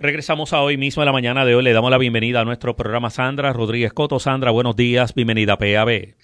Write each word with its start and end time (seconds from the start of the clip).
Regresamos 0.00 0.54
a 0.54 0.62
hoy 0.62 0.78
mismo 0.78 1.02
a 1.02 1.04
la 1.04 1.12
mañana 1.12 1.44
de 1.44 1.54
hoy. 1.54 1.62
Le 1.62 1.74
damos 1.74 1.90
la 1.90 1.98
bienvenida 1.98 2.40
a 2.40 2.44
nuestro 2.46 2.74
programa 2.74 3.10
Sandra 3.10 3.52
Rodríguez 3.52 3.92
Coto. 3.92 4.18
Sandra, 4.18 4.50
buenos 4.50 4.74
días. 4.74 5.12
Bienvenida 5.12 5.52
a 5.52 5.58
PAB. 5.58 6.14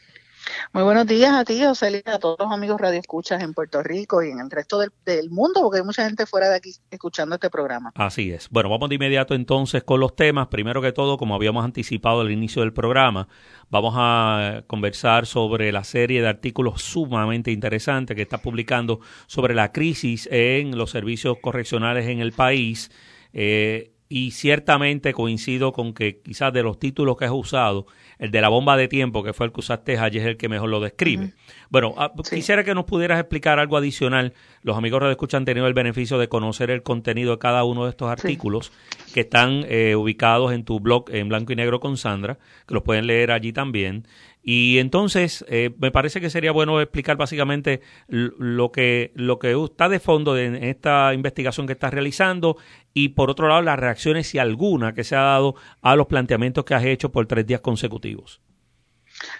Muy 0.72 0.82
buenos 0.82 1.06
días 1.06 1.34
a 1.34 1.44
ti, 1.44 1.62
José 1.62 2.02
a 2.06 2.18
todos 2.18 2.38
los 2.38 2.50
amigos 2.50 2.80
radioescuchas 2.80 3.42
en 3.42 3.52
Puerto 3.52 3.82
Rico 3.82 4.22
y 4.22 4.30
en 4.30 4.40
el 4.40 4.50
resto 4.50 4.78
del, 4.78 5.28
mundo, 5.28 5.60
porque 5.60 5.80
hay 5.80 5.84
mucha 5.84 6.06
gente 6.06 6.24
fuera 6.24 6.48
de 6.48 6.56
aquí 6.56 6.70
escuchando 6.90 7.34
este 7.34 7.50
programa. 7.50 7.92
Así 7.96 8.32
es. 8.32 8.48
Bueno, 8.48 8.70
vamos 8.70 8.88
de 8.88 8.94
inmediato 8.94 9.34
entonces 9.34 9.84
con 9.84 10.00
los 10.00 10.16
temas. 10.16 10.46
Primero 10.46 10.80
que 10.80 10.92
todo, 10.92 11.18
como 11.18 11.34
habíamos 11.34 11.62
anticipado 11.62 12.22
al 12.22 12.30
inicio 12.30 12.62
del 12.62 12.72
programa, 12.72 13.28
vamos 13.68 13.92
a 13.98 14.62
conversar 14.66 15.26
sobre 15.26 15.70
la 15.70 15.84
serie 15.84 16.22
de 16.22 16.28
artículos 16.28 16.80
sumamente 16.80 17.52
interesantes 17.52 18.16
que 18.16 18.22
está 18.22 18.38
publicando 18.38 19.00
sobre 19.26 19.54
la 19.54 19.70
crisis 19.70 20.26
en 20.32 20.78
los 20.78 20.92
servicios 20.92 21.36
correccionales 21.42 22.06
en 22.06 22.20
el 22.20 22.32
país. 22.32 22.90
Eh, 23.38 23.92
y 24.08 24.30
ciertamente 24.30 25.12
coincido 25.12 25.72
con 25.72 25.92
que 25.92 26.20
quizás 26.20 26.52
de 26.52 26.62
los 26.62 26.78
títulos 26.78 27.16
que 27.16 27.24
has 27.24 27.32
usado, 27.32 27.86
el 28.18 28.30
de 28.30 28.40
la 28.40 28.48
bomba 28.48 28.76
de 28.76 28.88
tiempo, 28.88 29.22
que 29.22 29.32
fue 29.32 29.46
el 29.46 29.52
que 29.52 29.60
usaste 29.60 29.98
ayer, 29.98 30.22
es 30.22 30.28
el 30.28 30.36
que 30.36 30.48
mejor 30.48 30.70
lo 30.70 30.80
describe. 30.80 31.32
Bueno, 31.68 31.94
ah, 31.98 32.12
quisiera 32.30 32.64
que 32.64 32.74
nos 32.74 32.84
pudieras 32.84 33.18
explicar 33.18 33.58
algo 33.58 33.76
adicional. 33.76 34.32
Los 34.62 34.76
amigos 34.76 35.02
de 35.02 35.10
Escucha 35.10 35.36
han 35.36 35.44
tenido 35.44 35.66
el 35.66 35.74
beneficio 35.74 36.18
de 36.18 36.28
conocer 36.28 36.70
el 36.70 36.82
contenido 36.82 37.32
de 37.32 37.38
cada 37.38 37.64
uno 37.64 37.84
de 37.84 37.90
estos 37.90 38.08
artículos 38.08 38.72
que 39.12 39.20
están 39.20 39.64
eh, 39.68 39.96
ubicados 39.96 40.52
en 40.52 40.64
tu 40.64 40.78
blog 40.80 41.10
en 41.10 41.28
blanco 41.28 41.52
y 41.52 41.56
negro 41.56 41.80
con 41.80 41.96
Sandra, 41.96 42.38
que 42.66 42.74
los 42.74 42.84
pueden 42.84 43.06
leer 43.06 43.32
allí 43.32 43.52
también. 43.52 44.06
Y 44.48 44.78
entonces, 44.78 45.44
eh, 45.48 45.74
me 45.78 45.90
parece 45.90 46.20
que 46.20 46.30
sería 46.30 46.52
bueno 46.52 46.80
explicar 46.80 47.16
básicamente 47.16 47.80
lo 48.06 48.70
que, 48.70 49.10
lo 49.16 49.40
que 49.40 49.60
está 49.64 49.88
de 49.88 49.98
fondo 49.98 50.38
en 50.38 50.54
esta 50.62 51.12
investigación 51.14 51.66
que 51.66 51.72
estás 51.72 51.92
realizando 51.92 52.56
y, 52.94 53.08
por 53.08 53.28
otro 53.28 53.48
lado, 53.48 53.60
las 53.62 53.76
reacciones, 53.76 54.28
si 54.28 54.38
alguna, 54.38 54.94
que 54.94 55.02
se 55.02 55.16
ha 55.16 55.22
dado 55.22 55.56
a 55.82 55.96
los 55.96 56.06
planteamientos 56.06 56.64
que 56.64 56.76
has 56.76 56.84
hecho 56.84 57.10
por 57.10 57.26
tres 57.26 57.44
días 57.44 57.60
consecutivos. 57.60 58.40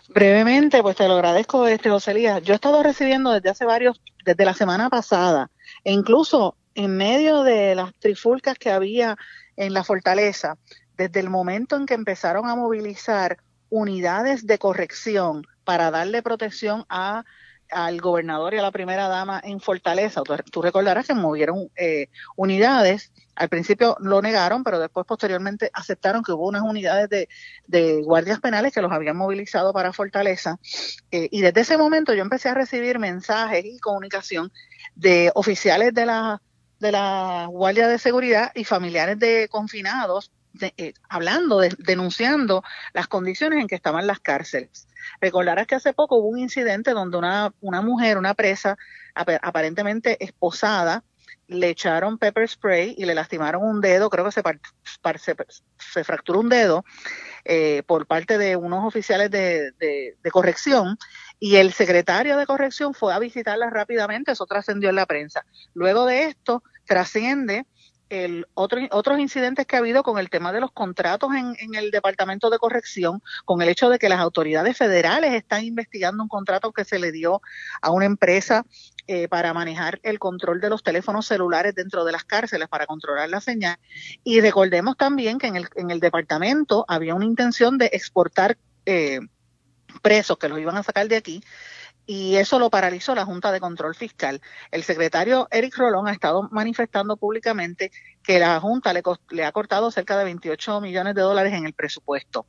Brevemente, 0.09 0.83
pues 0.83 0.97
te 0.97 1.07
lo 1.07 1.15
agradezco, 1.15 1.69
este 1.69 1.89
José 1.89 2.11
Elías. 2.11 2.43
Yo 2.43 2.55
he 2.55 2.57
estado 2.57 2.83
recibiendo 2.83 3.31
desde 3.31 3.51
hace 3.51 3.65
varios, 3.65 4.03
desde 4.25 4.45
la 4.45 4.55
semana 4.55 4.91
pasada, 4.91 5.53
e 5.85 5.93
incluso 5.93 6.57
en 6.75 6.97
medio 6.97 7.45
de 7.45 7.77
las 7.77 7.95
trifulcas 8.01 8.59
que 8.59 8.73
había 8.73 9.17
en 9.57 9.73
la 9.73 9.85
fortaleza, 9.85 10.59
desde 10.97 11.21
el 11.21 11.31
momento 11.31 11.77
en 11.77 11.87
que 11.87 11.95
empezaron 11.95 12.49
a 12.49 12.57
movilizar 12.57 13.37
unidades 13.71 14.47
de 14.47 14.59
corrección 14.59 15.47
para 15.65 15.91
darle 15.91 16.23
protección 16.23 16.85
a 16.89 17.25
al 17.71 18.01
gobernador 18.01 18.55
y 18.55 18.59
a 18.59 18.63
la 18.63 18.71
primera 18.71 19.09
dama 19.09 19.41
en 19.43 19.61
Fortaleza. 19.61 20.23
Tú, 20.51 20.63
recordarás 20.63 21.07
que 21.07 21.15
movieron 21.15 21.71
eh, 21.77 22.09
unidades. 22.37 23.13
Al 23.35 23.49
principio 23.49 23.97
lo 24.01 24.23
negaron, 24.23 24.65
pero 24.65 24.79
después 24.79 25.07
posteriormente 25.07 25.71
aceptaron 25.75 26.23
que 26.23 26.33
hubo 26.33 26.49
unas 26.49 26.63
unidades 26.63 27.09
de, 27.67 28.01
guardias 28.03 28.41
penales 28.41 28.73
que 28.73 28.81
los 28.81 28.93
habían 28.93 29.17
movilizado 29.17 29.73
para 29.73 29.93
Fortaleza. 29.93 30.59
Eh, 31.11 31.29
y 31.31 31.41
desde 31.43 31.61
ese 31.61 31.77
momento 31.77 32.15
yo 32.15 32.23
empecé 32.23 32.49
a 32.49 32.55
recibir 32.55 32.99
mensajes 32.99 33.65
y 33.65 33.79
comunicación 33.79 34.51
de 34.95 35.31
oficiales 35.35 35.93
de 35.93 36.07
la, 36.07 36.41
de 36.79 36.93
la 36.93 37.47
Guardia 37.51 37.89
de 37.89 37.99
Seguridad 37.99 38.53
y 38.55 38.65
familiares 38.65 39.19
de 39.19 39.49
confinados 39.51 40.31
eh, 40.61 40.95
hablando, 41.09 41.61
denunciando 41.79 42.63
las 42.93 43.09
condiciones 43.09 43.61
en 43.61 43.69
que 43.69 43.75
estaban 43.75 44.07
las 44.07 44.21
cárceles. 44.21 44.89
Recordarás 45.21 45.67
que 45.67 45.75
hace 45.75 45.93
poco 45.93 46.17
hubo 46.17 46.29
un 46.29 46.39
incidente 46.39 46.93
donde 46.93 47.19
una, 47.19 47.53
una 47.61 47.83
mujer, 47.83 48.19
una 48.19 48.35
presa 48.35 48.77
aparentemente 49.15 50.23
esposada, 50.25 51.05
le 51.49 51.71
echaron 51.71 52.19
pepper 52.19 52.49
spray 52.49 52.95
y 52.99 53.05
le 53.05 53.15
lastimaron 53.15 53.63
un 53.63 53.81
dedo, 53.81 54.11
creo 54.11 54.25
que 54.25 54.33
se, 54.33 54.43
se, 55.79 56.05
fracturó 56.05 56.41
un 56.41 56.49
dedo 56.49 56.85
eh, 57.45 57.83
por 57.87 58.07
parte 58.07 58.37
de 58.37 58.57
unos 58.57 58.85
oficiales 58.85 59.31
de, 59.31 59.71
de, 59.73 60.31
corrección 60.33 60.99
y 61.39 61.57
el 61.57 61.73
secretario 61.73 62.37
de 62.37 62.47
corrección 62.47 62.95
fue 62.95 63.15
a 63.15 63.19
visitarla 63.19 63.71
rápidamente, 63.71 64.33
eso 64.33 64.47
trascendió 64.47 64.89
en 64.89 64.97
la 64.97 65.07
prensa. 65.07 65.47
Luego 65.73 66.05
de 66.07 66.25
esto 66.25 66.63
trasciende 66.85 67.67
el 68.09 68.47
otro, 68.55 68.81
otros 68.91 69.19
incidentes 69.19 69.67
que 69.67 69.77
ha 69.77 69.81
habido 69.81 70.03
con 70.03 70.19
el 70.19 70.31
tema 70.31 70.53
de 70.53 70.61
los 70.61 70.71
contratos 70.73 71.31
en, 71.35 71.57
en, 71.59 71.75
el 71.75 71.91
Departamento 71.91 72.51
de 72.51 72.59
Corrección, 72.59 73.23
con 73.45 73.63
el 73.63 73.69
hecho 73.69 73.89
de 73.89 73.99
que 73.99 74.09
las 74.09 74.21
autoridades 74.21 74.77
federales 74.77 75.35
están 75.35 75.65
investigando 75.65 76.23
un 76.23 76.29
contrato 76.29 76.73
que 76.73 76.85
se 76.85 76.99
le 76.99 77.13
dio 77.13 77.41
a 77.83 77.91
una 77.91 78.07
empresa 78.07 78.65
eh, 79.09 79.29
para 79.29 79.55
manejar 79.55 80.01
el 80.03 80.19
control 80.19 80.61
de 80.61 80.69
los 80.69 80.83
teléfonos 80.83 81.27
celulares 81.27 81.75
dentro 81.75 82.05
de 82.05 82.13
las 82.13 82.25
cárceles, 82.25 82.69
para 82.69 82.87
controlar 82.87 83.29
la 83.29 83.41
señal. 83.41 83.79
Y 84.25 84.41
recordemos 84.41 84.97
también 84.97 85.39
que 85.39 85.47
en 85.47 85.57
el, 85.57 85.69
en 85.77 85.91
el 85.91 86.01
departamento 86.01 86.85
había 86.89 87.15
una 87.15 87.25
intención 87.25 87.79
de 87.79 87.87
exportar 87.87 88.59
eh, 88.85 89.21
presos 90.03 90.39
que 90.39 90.49
los 90.49 90.59
iban 90.59 90.77
a 90.77 90.83
sacar 90.83 91.09
de 91.09 91.17
aquí 91.17 91.43
y 92.07 92.37
eso 92.37 92.59
lo 92.59 92.71
paralizó 92.71 93.15
la 93.15 93.25
Junta 93.25 93.51
de 93.51 93.61
Control 93.61 93.95
Fiscal. 93.95 94.41
El 94.71 94.85
secretario 94.85 95.49
Eric 95.51 95.77
Rolón 95.77 96.07
ha 96.07 96.13
estado 96.13 96.49
manifestando 96.53 97.17
públicamente 97.17 97.91
que 98.23 98.39
la 98.39 98.61
Junta 98.61 98.93
le, 98.93 99.03
le, 99.31 99.45
ha 99.45 99.53
cortado 99.53 99.91
cerca 99.91 100.17
de 100.17 100.25
28 100.25 100.81
millones 100.81 101.15
de 101.15 101.23
dólares 101.23 101.53
en 101.53 101.67
el 101.67 101.75
presupuesto. 101.75 102.47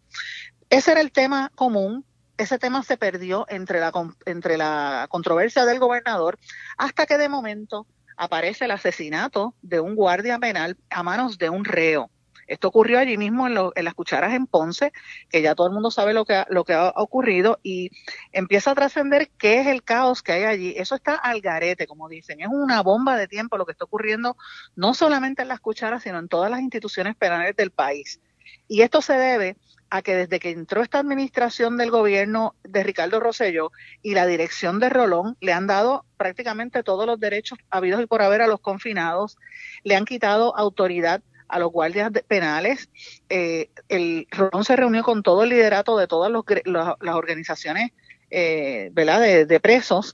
Ese 0.69 0.91
era 0.91 1.01
el 1.01 1.12
tema 1.12 1.51
común. 1.56 2.06
Ese 2.38 2.59
tema 2.59 2.84
se 2.84 2.97
perdió 2.97 3.47
entre 3.50 3.79
la, 3.79 3.91
entre 4.25 4.57
la 4.57 5.07
controversia 5.09 5.66
del 5.66 5.79
gobernador 5.79 6.38
hasta 6.78 7.07
que 7.07 7.18
de 7.18 7.29
momento 7.29 7.88
aparece 8.16 8.66
el 8.66 8.72
asesinato 8.72 9.56
de 9.63 9.79
un 9.79 9.95
guardia 9.95 10.38
penal 10.38 10.78
a 10.91 11.01
manos 11.01 11.39
de 11.39 11.50
un 11.50 11.66
reo. 11.66 12.12
Esto 12.47 12.69
ocurrió 12.69 12.99
allí 12.99 13.17
mismo 13.17 13.47
en, 13.47 13.55
las 13.83 13.93
cucharas 13.93 14.33
en 14.33 14.47
Ponce, 14.47 14.91
que 15.29 15.41
ya 15.41 15.53
todo 15.53 15.67
el 15.67 15.73
mundo 15.73 15.91
sabe 15.91 16.13
lo 16.13 16.25
que, 16.25 16.35
ha, 16.35 16.47
lo 16.49 16.63
que 16.63 16.73
ha 16.73 16.89
ocurrido 16.95 17.59
y 17.61 17.91
empieza 18.31 18.71
a 18.71 18.75
trascender 18.75 19.29
qué 19.37 19.59
es 19.59 19.67
el 19.67 19.83
caos 19.83 20.23
que 20.23 20.31
hay 20.31 20.43
allí. 20.43 20.73
Eso 20.77 20.95
está 20.95 21.15
al 21.15 21.41
garete, 21.41 21.87
como 21.87 22.09
dicen. 22.09 22.39
Es 22.41 22.47
una 22.49 22.81
bomba 22.81 23.17
de 23.17 23.27
tiempo 23.27 23.57
lo 23.57 23.65
que 23.65 23.73
está 23.73 23.85
ocurriendo 23.85 24.37
no 24.75 24.93
solamente 24.93 25.41
en 25.41 25.49
las 25.49 25.59
cucharas, 25.59 26.03
sino 26.03 26.19
en 26.19 26.27
todas 26.27 26.49
las 26.49 26.61
instituciones 26.61 27.15
penales 27.15 27.55
del 27.55 27.71
país. 27.71 28.19
Y 28.67 28.81
esto 28.81 29.01
se 29.01 29.13
debe 29.13 29.57
a 29.89 30.01
que 30.01 30.15
desde 30.15 30.39
que 30.39 30.49
entró 30.49 30.81
esta 30.81 30.99
administración 30.99 31.77
del 31.77 31.91
gobierno 31.91 32.55
de 32.63 32.83
Ricardo 32.83 33.19
Rosselló 33.19 33.71
y 34.01 34.13
la 34.13 34.25
dirección 34.25 34.79
de 34.79 34.89
Rolón 34.89 35.37
le 35.39 35.53
han 35.53 35.67
dado 35.67 36.05
prácticamente 36.17 36.83
todos 36.83 37.05
los 37.05 37.19
derechos 37.19 37.57
habidos 37.69 38.01
y 38.01 38.05
por 38.05 38.21
haber 38.21 38.41
a 38.41 38.47
los 38.47 38.59
confinados, 38.59 39.37
le 39.83 39.95
han 39.95 40.05
quitado 40.05 40.55
autoridad 40.57 41.21
a 41.47 41.59
los 41.59 41.71
guardias 41.71 42.11
penales. 42.27 42.89
Eh, 43.29 43.69
el 43.89 44.27
Rolón 44.31 44.63
se 44.63 44.75
reunió 44.75 45.03
con 45.03 45.23
todo 45.23 45.43
el 45.43 45.49
liderato 45.49 45.97
de 45.97 46.07
todas 46.07 46.31
las 46.65 47.15
organizaciones 47.15 47.91
eh, 48.29 48.91
De, 48.93 49.45
de 49.45 49.59
presos 49.59 50.13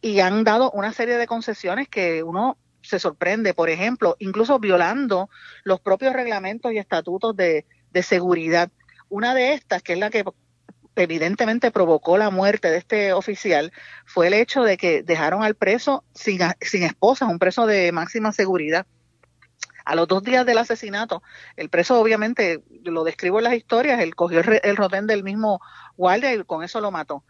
y 0.00 0.20
han 0.20 0.44
dado 0.44 0.70
una 0.70 0.92
serie 0.92 1.16
de 1.16 1.26
concesiones 1.26 1.88
que 1.88 2.22
uno 2.22 2.56
se 2.82 2.98
sorprende, 2.98 3.52
por 3.54 3.68
ejemplo, 3.68 4.16
incluso 4.20 4.58
violando 4.60 5.28
los 5.64 5.80
propios 5.80 6.12
reglamentos 6.12 6.72
y 6.72 6.78
estatutos 6.78 7.36
de, 7.36 7.66
de 7.90 8.02
seguridad. 8.02 8.70
Una 9.08 9.34
de 9.34 9.54
estas, 9.54 9.82
que 9.82 9.94
es 9.94 9.98
la 9.98 10.10
que 10.10 10.24
evidentemente 10.94 11.70
provocó 11.70 12.16
la 12.16 12.30
muerte 12.30 12.70
de 12.70 12.78
este 12.78 13.12
oficial, 13.12 13.72
fue 14.06 14.28
el 14.28 14.34
hecho 14.34 14.62
de 14.62 14.76
que 14.76 15.02
dejaron 15.02 15.42
al 15.42 15.54
preso 15.54 16.04
sin, 16.14 16.40
sin 16.60 16.82
esposa, 16.84 17.26
un 17.26 17.38
preso 17.38 17.66
de 17.66 17.92
máxima 17.92 18.32
seguridad 18.32 18.86
a 19.88 19.94
los 19.94 20.06
dos 20.06 20.22
días 20.22 20.44
del 20.44 20.58
asesinato, 20.58 21.22
el 21.56 21.70
preso 21.70 21.98
obviamente, 21.98 22.62
lo 22.84 23.04
describo 23.04 23.38
en 23.38 23.44
las 23.44 23.54
historias, 23.54 24.00
él 24.00 24.14
cogió 24.14 24.40
el, 24.40 24.76
rotén 24.76 25.06
del 25.06 25.24
mismo 25.24 25.62
guardia 25.96 26.34
y 26.34 26.44
con 26.44 26.62
eso 26.62 26.82
lo 26.82 26.90
mató. 26.90 27.24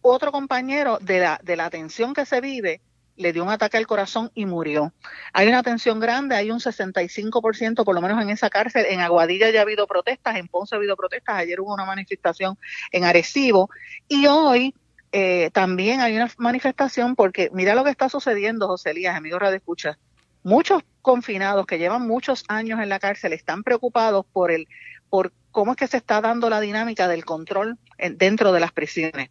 Otro 0.00 0.30
compañero 0.30 0.98
de 1.00 1.18
la, 1.18 1.40
de 1.42 1.56
tensión 1.70 2.14
que 2.14 2.24
se 2.24 2.40
vive, 2.40 2.82
le 3.16 3.32
dio 3.32 3.42
un 3.42 3.50
ataque 3.50 3.78
al 3.78 3.88
corazón 3.88 4.30
y 4.32 4.46
murió. 4.46 4.94
Hay 5.32 5.48
una 5.48 5.64
tensión 5.64 5.98
grande, 5.98 6.36
hay 6.36 6.52
un 6.52 6.60
65% 6.60 7.84
por 7.84 7.94
lo 7.96 8.00
menos 8.00 8.22
en 8.22 8.30
esa 8.30 8.48
cárcel. 8.48 8.86
En 8.88 9.00
Aguadilla 9.00 9.50
ya 9.50 9.58
ha 9.58 9.62
habido 9.62 9.88
protestas, 9.88 10.36
en 10.36 10.46
Ponce 10.46 10.76
ha 10.76 10.78
habido 10.78 10.94
protestas, 10.94 11.34
ayer 11.34 11.60
hubo 11.60 11.74
una 11.74 11.84
manifestación 11.84 12.56
en 12.92 13.02
Arecibo 13.02 13.70
y 14.06 14.26
hoy 14.26 14.72
eh, 15.10 15.50
también 15.52 16.00
hay 16.00 16.14
una 16.14 16.30
manifestación 16.36 17.16
porque 17.16 17.50
mira 17.52 17.74
lo 17.74 17.82
que 17.82 17.90
está 17.90 18.08
sucediendo, 18.08 18.68
José 18.68 18.92
Elías, 18.92 19.16
amigo 19.16 19.40
Radio 19.40 19.56
Escucha. 19.56 19.98
Muchos 20.42 20.82
confinados 21.02 21.66
que 21.66 21.78
llevan 21.78 22.06
muchos 22.06 22.44
años 22.48 22.80
en 22.80 22.88
la 22.88 22.98
cárcel 22.98 23.32
están 23.32 23.62
preocupados 23.62 24.24
por 24.32 24.50
el 24.50 24.68
por 25.08 25.32
cómo 25.50 25.72
es 25.72 25.76
que 25.76 25.86
se 25.86 25.98
está 25.98 26.20
dando 26.20 26.48
la 26.48 26.60
dinámica 26.60 27.06
del 27.06 27.24
control 27.24 27.78
dentro 28.16 28.52
de 28.52 28.60
las 28.60 28.72
prisiones 28.72 29.30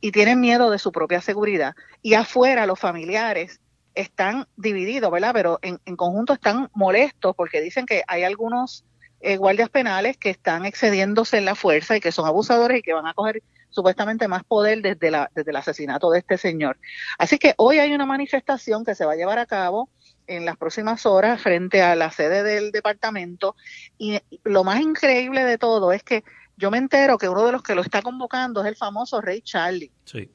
y 0.00 0.12
tienen 0.12 0.40
miedo 0.40 0.70
de 0.70 0.78
su 0.78 0.92
propia 0.92 1.20
seguridad 1.20 1.74
y 2.00 2.14
afuera 2.14 2.66
los 2.66 2.80
familiares 2.80 3.60
están 3.94 4.46
divididos, 4.56 5.10
¿verdad? 5.10 5.32
Pero 5.34 5.58
en, 5.62 5.78
conjunto 5.96 6.32
están 6.32 6.70
molestos 6.72 7.34
porque 7.36 7.60
dicen 7.60 7.86
que 7.86 8.02
hay 8.06 8.22
algunos 8.22 8.84
eh, 9.20 9.36
guardias 9.36 9.68
penales 9.68 10.16
que 10.16 10.30
están 10.30 10.64
excediéndose 10.64 11.36
en 11.38 11.44
la 11.44 11.54
fuerza 11.54 11.96
y 11.96 12.00
que 12.00 12.12
son 12.12 12.26
abusadores 12.26 12.78
y 12.78 12.82
que 12.82 12.94
van 12.94 13.06
a 13.06 13.14
coger 13.14 13.42
supuestamente 13.68 14.26
más 14.26 14.42
poder 14.44 14.80
desde, 14.82 15.10
la, 15.10 15.30
desde 15.34 15.50
el 15.50 15.56
asesinato 15.56 16.10
de 16.10 16.20
este 16.20 16.38
señor. 16.38 16.78
Así 17.18 17.38
que 17.38 17.54
hoy 17.56 17.78
hay 17.78 17.92
una 17.92 18.06
manifestación 18.06 18.84
que 18.84 18.94
se 18.94 19.04
va 19.04 19.12
a 19.12 19.16
llevar 19.16 19.38
a 19.38 19.46
cabo 19.46 19.88
en 20.30 20.44
las 20.44 20.56
próximas 20.56 21.06
horas 21.06 21.42
frente 21.42 21.82
a 21.82 21.96
la 21.96 22.10
sede 22.10 22.42
del 22.44 22.70
departamento 22.70 23.56
y 23.98 24.20
lo 24.44 24.62
más 24.62 24.80
increíble 24.80 25.44
de 25.44 25.58
todo 25.58 25.92
es 25.92 26.04
que 26.04 26.22
yo 26.56 26.70
me 26.70 26.78
entero 26.78 27.18
que 27.18 27.28
uno 27.28 27.44
de 27.44 27.52
los 27.52 27.62
que 27.62 27.74
lo 27.74 27.82
está 27.82 28.00
convocando 28.00 28.60
es 28.60 28.68
el 28.68 28.76
famoso 28.76 29.20
Rey 29.20 29.42
Charlie. 29.42 29.90
Sí. 30.04 30.30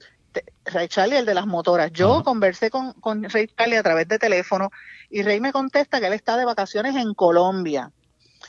Rey 0.65 0.89
Charlie, 0.89 1.17
el 1.17 1.25
de 1.25 1.33
las 1.33 1.47
motoras. 1.47 1.93
Yo 1.93 2.23
conversé 2.23 2.69
con, 2.69 2.91
con 2.93 3.23
Rey 3.23 3.47
Charlie 3.47 3.77
a 3.77 3.83
través 3.83 4.07
de 4.07 4.19
teléfono 4.19 4.69
y 5.09 5.21
Rey 5.21 5.39
me 5.39 5.53
contesta 5.53 6.01
que 6.01 6.07
él 6.07 6.13
está 6.13 6.35
de 6.35 6.43
vacaciones 6.43 6.95
en 6.97 7.13
Colombia 7.13 7.91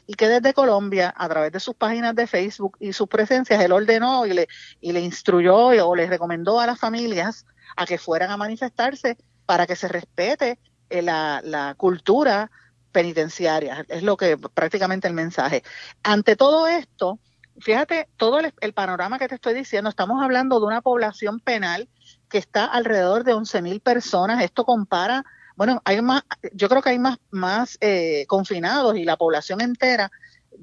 y 0.07 0.15
que 0.15 0.29
desde 0.29 0.53
Colombia, 0.53 1.15
a 1.17 1.29
través 1.29 1.53
de 1.53 1.61
sus 1.61 1.77
páginas 1.77 2.17
de 2.17 2.27
Facebook 2.27 2.77
y 2.81 2.93
sus 2.93 3.07
presencias, 3.07 3.63
él 3.63 3.71
ordenó 3.71 4.27
y 4.27 4.33
le, 4.33 4.49
y 4.81 4.91
le 4.91 5.01
instruyó 5.01 5.57
o 5.69 5.95
le 5.95 6.09
recomendó 6.09 6.59
a 6.59 6.67
las 6.67 6.81
familias 6.81 7.47
a 7.77 7.87
que 7.87 7.99
fueran 7.99 8.31
a 8.31 8.37
manifestarse 8.37 9.17
para 9.47 9.67
que 9.67 9.77
se 9.77 9.87
respete 9.87 10.59
eh, 10.91 11.03
la, 11.03 11.41
la 11.45 11.75
cultura 11.75 12.51
penitenciaria. 12.93 13.85
Es 13.89 14.03
lo 14.03 14.17
que 14.17 14.39
prácticamente 14.39 15.09
el 15.09 15.15
mensaje. 15.15 15.63
Ante 16.03 16.37
todo 16.37 16.67
esto, 16.67 17.19
fíjate, 17.61 18.09
todo 18.17 18.41
el, 18.41 18.53
el, 18.61 18.73
panorama 18.73 19.19
que 19.19 19.29
te 19.29 19.35
estoy 19.35 19.55
diciendo, 19.55 19.91
estamos 19.91 20.23
hablando 20.23 20.61
de 20.61 20.67
una 20.67 20.81
población 20.81 21.41
penal 21.41 21.89
que 22.29 22.39
está 22.39 22.65
alrededor 22.65 23.25
de 23.25 23.35
11 23.35 23.63
mil 23.63 23.81
personas. 23.81 24.43
Esto 24.43 24.65
compara 24.65 25.25
bueno, 25.57 25.81
hay 25.85 26.01
más, 26.03 26.23
yo 26.53 26.69
creo 26.69 26.83
que 26.83 26.91
hay 26.91 26.99
más, 26.99 27.19
más 27.31 27.79
eh, 27.81 28.27
confinados 28.29 28.97
y 28.97 29.05
la 29.05 29.17
población 29.17 29.63
entera 29.63 30.13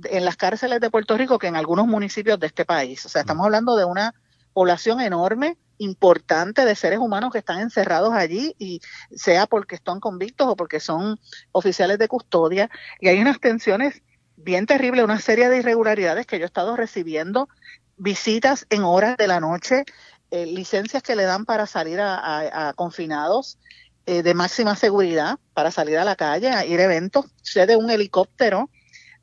en 0.05 0.23
las 0.23 0.37
cárceles 0.37 0.79
de 0.79 0.91
Puerto 0.91 1.17
Rico 1.17 1.39
que 1.39 1.47
en 1.47 1.55
algunos 1.55 1.87
municipios 1.87 2.39
de 2.39 2.47
este 2.47 2.63
país. 2.63 3.03
O 3.05 3.09
sea, 3.09 3.21
estamos 3.21 3.43
hablando 3.43 3.75
de 3.75 3.85
una 3.85 4.13
población 4.53 5.01
enorme, 5.01 5.57
importante 5.77 6.65
de 6.65 6.75
seres 6.75 6.99
humanos 6.99 7.31
que 7.31 7.39
están 7.39 7.59
encerrados 7.59 8.13
allí 8.13 8.55
y 8.59 8.79
sea 9.15 9.47
porque 9.47 9.75
están 9.75 9.99
convictos 9.99 10.47
o 10.47 10.55
porque 10.55 10.79
son 10.79 11.19
oficiales 11.51 11.97
de 11.97 12.07
custodia. 12.07 12.69
Y 12.99 13.07
hay 13.07 13.19
unas 13.19 13.39
tensiones 13.39 14.01
bien 14.35 14.65
terribles, 14.65 15.03
una 15.03 15.19
serie 15.19 15.49
de 15.49 15.57
irregularidades 15.57 16.25
que 16.25 16.37
yo 16.37 16.43
he 16.43 16.47
estado 16.47 16.75
recibiendo, 16.75 17.49
visitas 17.97 18.65
en 18.69 18.83
horas 18.83 19.17
de 19.17 19.27
la 19.27 19.39
noche, 19.39 19.83
eh, 20.31 20.45
licencias 20.45 21.03
que 21.03 21.15
le 21.15 21.23
dan 21.23 21.45
para 21.45 21.67
salir 21.67 21.99
a 22.01 22.73
confinados, 22.75 23.57
eh, 24.05 24.21
de 24.21 24.33
máxima 24.33 24.75
seguridad 24.75 25.39
para 25.53 25.71
salir 25.71 25.97
a 25.97 26.03
la 26.03 26.17
calle, 26.17 26.49
a 26.49 26.65
ir 26.65 26.81
a 26.81 26.83
eventos. 26.83 27.27
Sé 27.41 27.65
de 27.65 27.77
un 27.77 27.89
helicóptero 27.89 28.69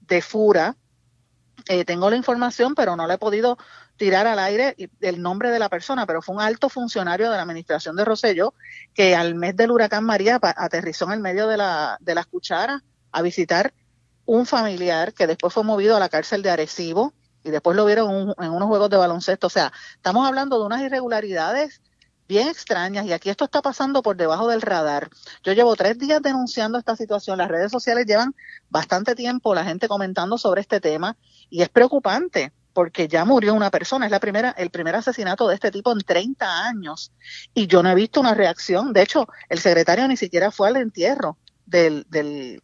de 0.00 0.22
Fura. 0.22 0.74
Eh, 1.68 1.84
tengo 1.84 2.08
la 2.08 2.16
información, 2.16 2.74
pero 2.74 2.96
no 2.96 3.06
le 3.06 3.14
he 3.14 3.18
podido 3.18 3.58
tirar 4.00 4.26
al 4.26 4.38
aire 4.38 4.74
el 5.02 5.20
nombre 5.20 5.50
de 5.50 5.58
la 5.58 5.68
persona, 5.68 6.06
pero 6.06 6.22
fue 6.22 6.34
un 6.34 6.40
alto 6.40 6.70
funcionario 6.70 7.30
de 7.30 7.36
la 7.36 7.42
administración 7.42 7.96
de 7.96 8.06
Roselló 8.06 8.54
que 8.94 9.14
al 9.14 9.34
mes 9.34 9.54
del 9.56 9.70
huracán 9.70 10.04
María 10.04 10.40
aterrizó 10.40 11.04
en 11.04 11.12
el 11.12 11.20
medio 11.20 11.46
de, 11.46 11.58
la, 11.58 11.98
de 12.00 12.14
las 12.14 12.24
cucharas 12.24 12.80
a 13.12 13.20
visitar 13.20 13.74
un 14.24 14.46
familiar 14.46 15.12
que 15.12 15.26
después 15.26 15.52
fue 15.52 15.64
movido 15.64 15.98
a 15.98 16.00
la 16.00 16.08
cárcel 16.08 16.40
de 16.40 16.48
Arecibo 16.48 17.12
y 17.44 17.50
después 17.50 17.76
lo 17.76 17.84
vieron 17.84 18.32
en 18.38 18.50
unos 18.50 18.68
juegos 18.68 18.88
de 18.88 18.96
baloncesto. 18.96 19.48
O 19.48 19.50
sea, 19.50 19.70
estamos 19.96 20.26
hablando 20.26 20.58
de 20.58 20.64
unas 20.64 20.80
irregularidades 20.80 21.82
bien 22.26 22.48
extrañas 22.48 23.04
y 23.04 23.12
aquí 23.12 23.28
esto 23.28 23.44
está 23.44 23.60
pasando 23.60 24.00
por 24.00 24.16
debajo 24.16 24.48
del 24.48 24.62
radar. 24.62 25.10
Yo 25.44 25.52
llevo 25.52 25.76
tres 25.76 25.98
días 25.98 26.22
denunciando 26.22 26.78
esta 26.78 26.96
situación, 26.96 27.36
las 27.36 27.48
redes 27.48 27.70
sociales 27.70 28.06
llevan 28.06 28.34
bastante 28.70 29.14
tiempo 29.14 29.54
la 29.54 29.64
gente 29.64 29.88
comentando 29.88 30.38
sobre 30.38 30.62
este 30.62 30.80
tema 30.80 31.18
y 31.50 31.60
es 31.60 31.68
preocupante 31.68 32.54
porque 32.80 33.08
ya 33.08 33.26
murió 33.26 33.52
una 33.52 33.70
persona, 33.70 34.06
es 34.06 34.10
la 34.10 34.20
primera, 34.20 34.52
el 34.56 34.70
primer 34.70 34.96
asesinato 34.96 35.46
de 35.46 35.54
este 35.54 35.70
tipo 35.70 35.92
en 35.92 35.98
30 35.98 36.64
años 36.66 37.12
y 37.52 37.66
yo 37.66 37.82
no 37.82 37.90
he 37.90 37.94
visto 37.94 38.20
una 38.20 38.32
reacción. 38.32 38.94
De 38.94 39.02
hecho, 39.02 39.26
el 39.50 39.58
secretario 39.58 40.08
ni 40.08 40.16
siquiera 40.16 40.50
fue 40.50 40.68
al 40.68 40.76
entierro 40.76 41.36
del, 41.66 42.06
del, 42.08 42.62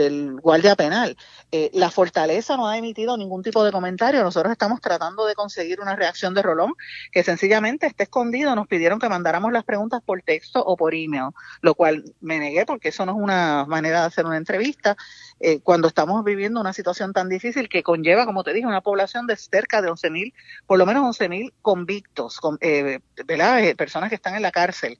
del 0.00 0.40
guardia 0.40 0.74
penal. 0.74 1.16
Eh, 1.52 1.70
la 1.74 1.90
Fortaleza 1.90 2.56
no 2.56 2.68
ha 2.68 2.78
emitido 2.78 3.16
ningún 3.16 3.42
tipo 3.42 3.62
de 3.64 3.72
comentario. 3.72 4.22
Nosotros 4.22 4.50
estamos 4.52 4.80
tratando 4.80 5.26
de 5.26 5.34
conseguir 5.34 5.80
una 5.80 5.96
reacción 5.96 6.34
de 6.34 6.42
Rolón 6.42 6.72
que 7.12 7.22
sencillamente 7.22 7.86
está 7.86 8.04
escondido. 8.04 8.54
Nos 8.54 8.66
pidieron 8.66 8.98
que 8.98 9.08
mandáramos 9.08 9.52
las 9.52 9.64
preguntas 9.64 10.00
por 10.04 10.22
texto 10.22 10.64
o 10.64 10.76
por 10.76 10.94
email, 10.94 11.30
lo 11.60 11.74
cual 11.74 12.04
me 12.20 12.38
negué 12.38 12.64
porque 12.66 12.88
eso 12.88 13.04
no 13.06 13.12
es 13.12 13.18
una 13.18 13.64
manera 13.66 14.00
de 14.00 14.06
hacer 14.06 14.26
una 14.26 14.36
entrevista 14.36 14.96
eh, 15.38 15.60
cuando 15.60 15.88
estamos 15.88 16.24
viviendo 16.24 16.60
una 16.60 16.72
situación 16.72 17.12
tan 17.12 17.28
difícil 17.28 17.68
que 17.68 17.82
conlleva, 17.82 18.26
como 18.26 18.44
te 18.44 18.52
dije, 18.52 18.66
una 18.66 18.80
población 18.80 19.26
de 19.26 19.36
cerca 19.36 19.82
de 19.82 19.88
11.000, 19.88 20.32
por 20.66 20.78
lo 20.78 20.86
menos 20.86 21.18
11.000 21.18 21.52
convictos, 21.62 22.38
con, 22.38 22.58
eh, 22.60 23.00
¿verdad? 23.26 23.74
personas 23.76 24.08
que 24.08 24.14
están 24.16 24.34
en 24.34 24.42
la 24.42 24.50
cárcel. 24.50 24.98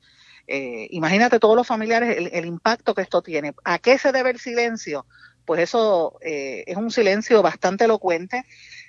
Eh, 0.53 0.89
imagínate 0.91 1.39
todos 1.39 1.55
los 1.55 1.65
familiares 1.65 2.29
el, 2.33 2.45
impacto 2.45 2.93
que 2.93 3.03
esto 3.03 3.23
tiene. 3.23 3.55
¿A 3.63 3.79
qué 3.79 3.99
se 3.99 4.11
debe 4.11 4.31
el 4.31 4.41
silencio? 4.41 5.07
Pues 5.45 5.61
eso 5.63 6.19
eh, 6.23 6.65
es 6.67 6.77
un 6.77 6.91
silencio 6.91 7.41
bastante 7.41 7.85
elocuente. 7.85 8.45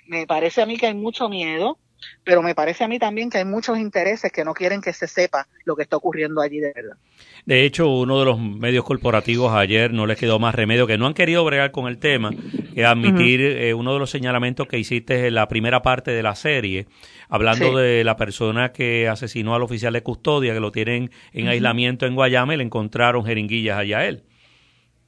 Me 0.08 0.26
parece 0.26 0.60
a 0.60 0.66
mí 0.66 0.76
que 0.76 0.88
hay 0.88 0.94
mucho 0.94 1.28
miedo, 1.28 1.78
pero 2.24 2.42
me 2.42 2.54
parece 2.54 2.84
a 2.84 2.88
mí 2.88 2.98
también 2.98 3.30
que 3.30 3.38
hay 3.38 3.44
muchos 3.44 3.78
intereses 3.78 4.32
que 4.32 4.44
no 4.44 4.54
quieren 4.54 4.80
que 4.80 4.92
se 4.92 5.08
sepa 5.08 5.46
lo 5.64 5.76
que 5.76 5.82
está 5.82 5.96
ocurriendo 5.96 6.40
allí 6.40 6.60
de 6.60 6.72
verdad. 6.74 6.96
De 7.44 7.64
hecho, 7.64 7.88
uno 7.88 8.20
de 8.20 8.24
los 8.24 8.38
medios 8.38 8.84
corporativos 8.84 9.52
ayer 9.52 9.92
no 9.92 10.06
les 10.06 10.16
quedó 10.16 10.38
más 10.38 10.54
remedio 10.54 10.86
que 10.86 10.96
no 10.96 11.06
han 11.06 11.14
querido 11.14 11.44
bregar 11.44 11.72
con 11.72 11.88
el 11.88 11.98
tema, 11.98 12.30
que 12.74 12.84
admitir 12.84 13.40
eh, 13.40 13.74
uno 13.74 13.92
de 13.92 13.98
los 13.98 14.10
señalamientos 14.10 14.68
que 14.68 14.78
hiciste 14.78 15.26
en 15.26 15.34
la 15.34 15.48
primera 15.48 15.82
parte 15.82 16.12
de 16.12 16.22
la 16.22 16.36
serie, 16.36 16.86
hablando 17.28 17.76
de 17.76 18.04
la 18.04 18.16
persona 18.16 18.72
que 18.72 19.08
asesinó 19.08 19.56
al 19.56 19.62
oficial 19.62 19.92
de 19.92 20.02
custodia, 20.02 20.54
que 20.54 20.60
lo 20.60 20.70
tienen 20.70 21.10
en 21.32 21.48
aislamiento 21.48 22.06
en 22.06 22.14
Guayama 22.14 22.54
y 22.54 22.58
le 22.58 22.64
encontraron 22.64 23.24
jeringuillas 23.24 23.76
allá 23.76 23.98
a 23.98 24.06
él. 24.06 24.22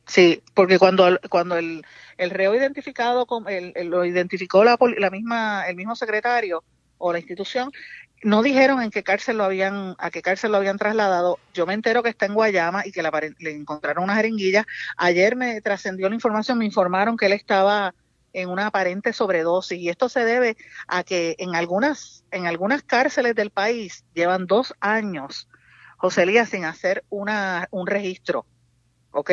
Sí, 0.07 0.43
porque 0.55 0.79
cuando, 0.79 1.19
cuando 1.31 1.57
el, 1.57 1.83
el 2.19 2.31
reo 2.31 2.55
identificado, 2.55 3.27
el, 3.49 3.73
lo 3.89 4.05
identificó 4.05 4.65
la, 4.65 4.77
la 4.99 5.11
misma, 5.11 5.65
el 5.69 5.77
mismo 5.77 5.97
secretario 5.97 6.63
o 6.99 7.13
la 7.13 7.19
institución, 7.19 7.71
no 8.23 8.43
dijeron 8.43 8.83
en 8.83 8.91
qué 8.91 9.03
cárcel 9.03 9.37
lo 9.37 9.45
habían, 9.45 9.95
a 9.99 10.11
qué 10.11 10.23
cárcel 10.23 10.53
lo 10.53 10.57
habían 10.57 10.79
trasladado. 10.79 11.39
Yo 11.53 11.67
me 11.67 11.75
entero 11.75 12.03
que 12.03 12.09
está 12.09 12.27
en 12.27 12.35
Guayama 12.35 12.87
y 12.87 12.93
que 12.93 13.03
le 13.39 13.51
encontraron 13.51 14.05
una 14.05 14.17
jeringuilla. 14.17 14.67
Ayer 14.97 15.37
me 15.37 15.61
trascendió 15.61 16.09
la 16.09 16.15
información, 16.15 16.59
me 16.59 16.65
informaron 16.65 17.17
que 17.17 17.27
él 17.27 17.33
estaba 17.33 17.95
en 18.33 18.49
una 18.49 18.67
aparente 18.67 19.13
sobredosis 19.13 19.79
y 19.79 19.89
esto 19.89 20.09
se 20.09 20.25
debe 20.25 20.57
a 20.89 21.05
que 21.05 21.37
en 21.39 21.55
algunas, 21.55 22.25
en 22.31 22.47
algunas 22.47 22.83
cárceles 22.83 23.35
del 23.35 23.51
país 23.51 24.05
llevan 24.15 24.47
dos 24.47 24.75
años, 24.81 25.49
José 25.99 26.27
Lía, 26.27 26.47
sin 26.47 26.65
hacer 26.65 27.05
una, 27.11 27.69
un 27.71 27.87
registro. 27.87 28.47
¿Ok? 29.13 29.31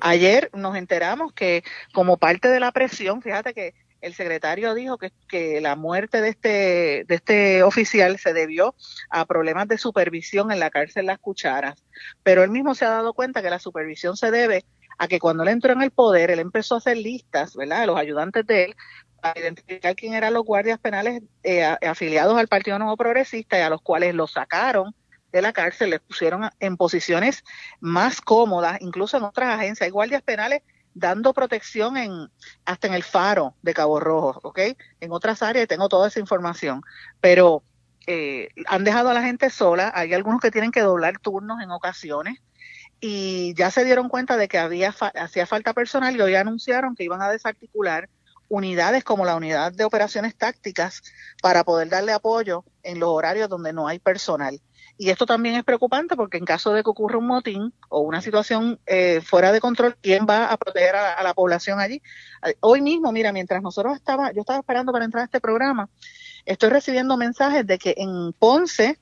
Ayer 0.00 0.50
nos 0.52 0.74
enteramos 0.76 1.32
que 1.32 1.62
como 1.92 2.16
parte 2.16 2.48
de 2.48 2.58
la 2.58 2.72
presión, 2.72 3.22
fíjate 3.22 3.54
que 3.54 3.74
el 4.00 4.14
secretario 4.14 4.74
dijo 4.74 4.98
que, 4.98 5.12
que, 5.28 5.60
la 5.60 5.76
muerte 5.76 6.20
de 6.20 6.28
este, 6.30 7.04
de 7.06 7.14
este 7.14 7.62
oficial 7.62 8.18
se 8.18 8.32
debió 8.32 8.74
a 9.10 9.26
problemas 9.26 9.68
de 9.68 9.78
supervisión 9.78 10.50
en 10.52 10.60
la 10.60 10.70
cárcel 10.70 11.06
Las 11.06 11.18
Cucharas, 11.18 11.84
pero 12.22 12.42
él 12.42 12.50
mismo 12.50 12.74
se 12.74 12.84
ha 12.84 12.90
dado 12.90 13.14
cuenta 13.14 13.42
que 13.42 13.50
la 13.50 13.58
supervisión 13.58 14.16
se 14.16 14.30
debe 14.30 14.64
a 14.98 15.08
que 15.08 15.18
cuando 15.18 15.42
él 15.42 15.48
entró 15.48 15.72
en 15.72 15.82
el 15.82 15.90
poder, 15.90 16.30
él 16.30 16.40
empezó 16.40 16.74
a 16.74 16.78
hacer 16.78 16.96
listas, 16.96 17.56
¿verdad?, 17.56 17.80
de 17.80 17.86
los 17.86 17.98
ayudantes 17.98 18.46
de 18.46 18.64
él, 18.64 18.76
a 19.22 19.32
identificar 19.38 19.94
quién 19.94 20.14
eran 20.14 20.34
los 20.34 20.44
guardias 20.44 20.78
penales 20.78 21.22
eh, 21.42 21.64
afiliados 21.64 22.38
al 22.38 22.48
Partido 22.48 22.78
Nuevo 22.78 22.96
Progresista 22.96 23.58
y 23.58 23.62
a 23.62 23.70
los 23.70 23.82
cuales 23.82 24.14
los 24.14 24.32
sacaron 24.32 24.94
de 25.32 25.42
la 25.42 25.52
cárcel, 25.52 25.90
les 25.90 26.00
pusieron 26.00 26.50
en 26.58 26.76
posiciones 26.76 27.44
más 27.80 28.20
cómodas, 28.20 28.78
incluso 28.80 29.16
en 29.16 29.24
otras 29.24 29.54
agencias. 29.54 29.86
Hay 29.86 29.90
guardias 29.90 30.22
penales 30.22 30.62
dando 30.94 31.32
protección 31.32 31.96
en 31.96 32.30
hasta 32.64 32.86
en 32.86 32.94
el 32.94 33.02
faro 33.02 33.54
de 33.62 33.74
Cabo 33.74 34.00
Rojo, 34.00 34.40
¿ok? 34.42 34.58
En 35.00 35.12
otras 35.12 35.42
áreas 35.42 35.68
tengo 35.68 35.88
toda 35.88 36.08
esa 36.08 36.20
información, 36.20 36.82
pero 37.20 37.62
eh, 38.06 38.48
han 38.66 38.84
dejado 38.84 39.10
a 39.10 39.14
la 39.14 39.22
gente 39.22 39.50
sola, 39.50 39.92
hay 39.94 40.12
algunos 40.14 40.40
que 40.40 40.50
tienen 40.50 40.72
que 40.72 40.80
doblar 40.80 41.18
turnos 41.18 41.62
en 41.62 41.70
ocasiones 41.70 42.38
y 43.00 43.54
ya 43.54 43.70
se 43.70 43.84
dieron 43.84 44.08
cuenta 44.08 44.36
de 44.36 44.48
que 44.48 44.58
había 44.58 44.94
hacía 45.14 45.46
falta 45.46 45.72
personal 45.72 46.14
y 46.14 46.20
hoy 46.20 46.34
anunciaron 46.34 46.94
que 46.94 47.04
iban 47.04 47.22
a 47.22 47.30
desarticular 47.30 48.08
unidades 48.48 49.04
como 49.04 49.24
la 49.24 49.36
unidad 49.36 49.72
de 49.72 49.84
operaciones 49.84 50.36
tácticas 50.36 51.02
para 51.40 51.64
poder 51.64 51.88
darle 51.88 52.12
apoyo 52.12 52.64
en 52.82 52.98
los 52.98 53.08
horarios 53.08 53.48
donde 53.48 53.72
no 53.72 53.86
hay 53.86 54.00
personal. 54.00 54.60
Y 55.00 55.08
esto 55.08 55.24
también 55.24 55.54
es 55.54 55.64
preocupante 55.64 56.14
porque 56.14 56.36
en 56.36 56.44
caso 56.44 56.74
de 56.74 56.82
que 56.82 56.90
ocurra 56.90 57.16
un 57.16 57.26
motín 57.26 57.72
o 57.88 58.00
una 58.00 58.20
situación 58.20 58.78
eh, 58.84 59.22
fuera 59.22 59.50
de 59.50 59.58
control, 59.58 59.96
¿quién 60.02 60.26
va 60.28 60.52
a 60.52 60.58
proteger 60.58 60.94
a, 60.94 61.22
la 61.22 61.32
población 61.32 61.80
allí? 61.80 62.02
Hoy 62.60 62.82
mismo, 62.82 63.10
mira, 63.10 63.32
mientras 63.32 63.62
nosotros 63.62 63.96
estaba, 63.96 64.30
yo 64.32 64.42
estaba 64.42 64.58
esperando 64.58 64.92
para 64.92 65.06
entrar 65.06 65.22
a 65.22 65.24
este 65.24 65.40
programa, 65.40 65.88
estoy 66.44 66.68
recibiendo 66.68 67.16
mensajes 67.16 67.66
de 67.66 67.78
que 67.78 67.94
en 67.96 68.34
Ponce 68.34 68.98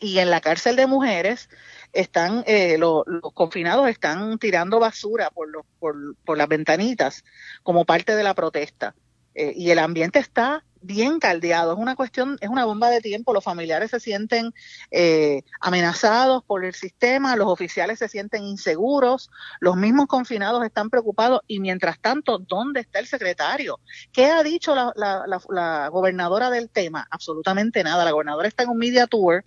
y 0.00 0.18
en 0.18 0.28
la 0.28 0.42
cárcel 0.42 0.76
de 0.76 0.86
mujeres 0.86 1.48
están 1.94 2.44
eh, 2.46 2.76
los 2.76 3.02
confinados 3.32 3.88
están 3.88 4.38
tirando 4.38 4.80
basura 4.80 5.30
por, 5.30 5.48
los, 5.48 5.64
por, 5.78 5.96
por 6.26 6.36
las 6.36 6.48
ventanitas 6.48 7.24
como 7.62 7.86
parte 7.86 8.14
de 8.16 8.22
la 8.22 8.34
protesta. 8.34 8.94
Eh, 9.34 9.54
y 9.56 9.70
el 9.70 9.78
ambiente 9.78 10.18
está 10.18 10.62
bien 10.86 11.18
caldeado. 11.18 11.72
Es 11.72 11.78
una 11.78 11.96
cuestión, 11.96 12.36
es 12.40 12.48
una 12.48 12.64
bomba 12.64 12.88
de 12.90 13.00
tiempo. 13.00 13.32
Los 13.32 13.44
familiares 13.44 13.90
se 13.90 14.00
sienten 14.00 14.52
eh, 14.90 15.42
amenazados 15.60 16.44
por 16.44 16.64
el 16.64 16.74
sistema, 16.74 17.36
los 17.36 17.48
oficiales 17.48 17.98
se 17.98 18.08
sienten 18.08 18.44
inseguros, 18.44 19.30
los 19.60 19.76
mismos 19.76 20.06
confinados 20.06 20.64
están 20.64 20.90
preocupados 20.90 21.40
y 21.46 21.60
mientras 21.60 21.98
tanto, 22.00 22.38
¿dónde 22.38 22.80
está 22.80 22.98
el 22.98 23.06
secretario? 23.06 23.80
¿Qué 24.12 24.26
ha 24.26 24.42
dicho 24.42 24.74
la, 24.74 24.92
la, 24.94 25.88
gobernadora 25.88 26.50
del 26.50 26.70
tema? 26.70 27.06
Absolutamente 27.10 27.82
nada. 27.82 28.04
La 28.04 28.12
gobernadora 28.12 28.48
está 28.48 28.62
en 28.62 28.70
un 28.70 28.78
media 28.78 29.06
tour 29.06 29.44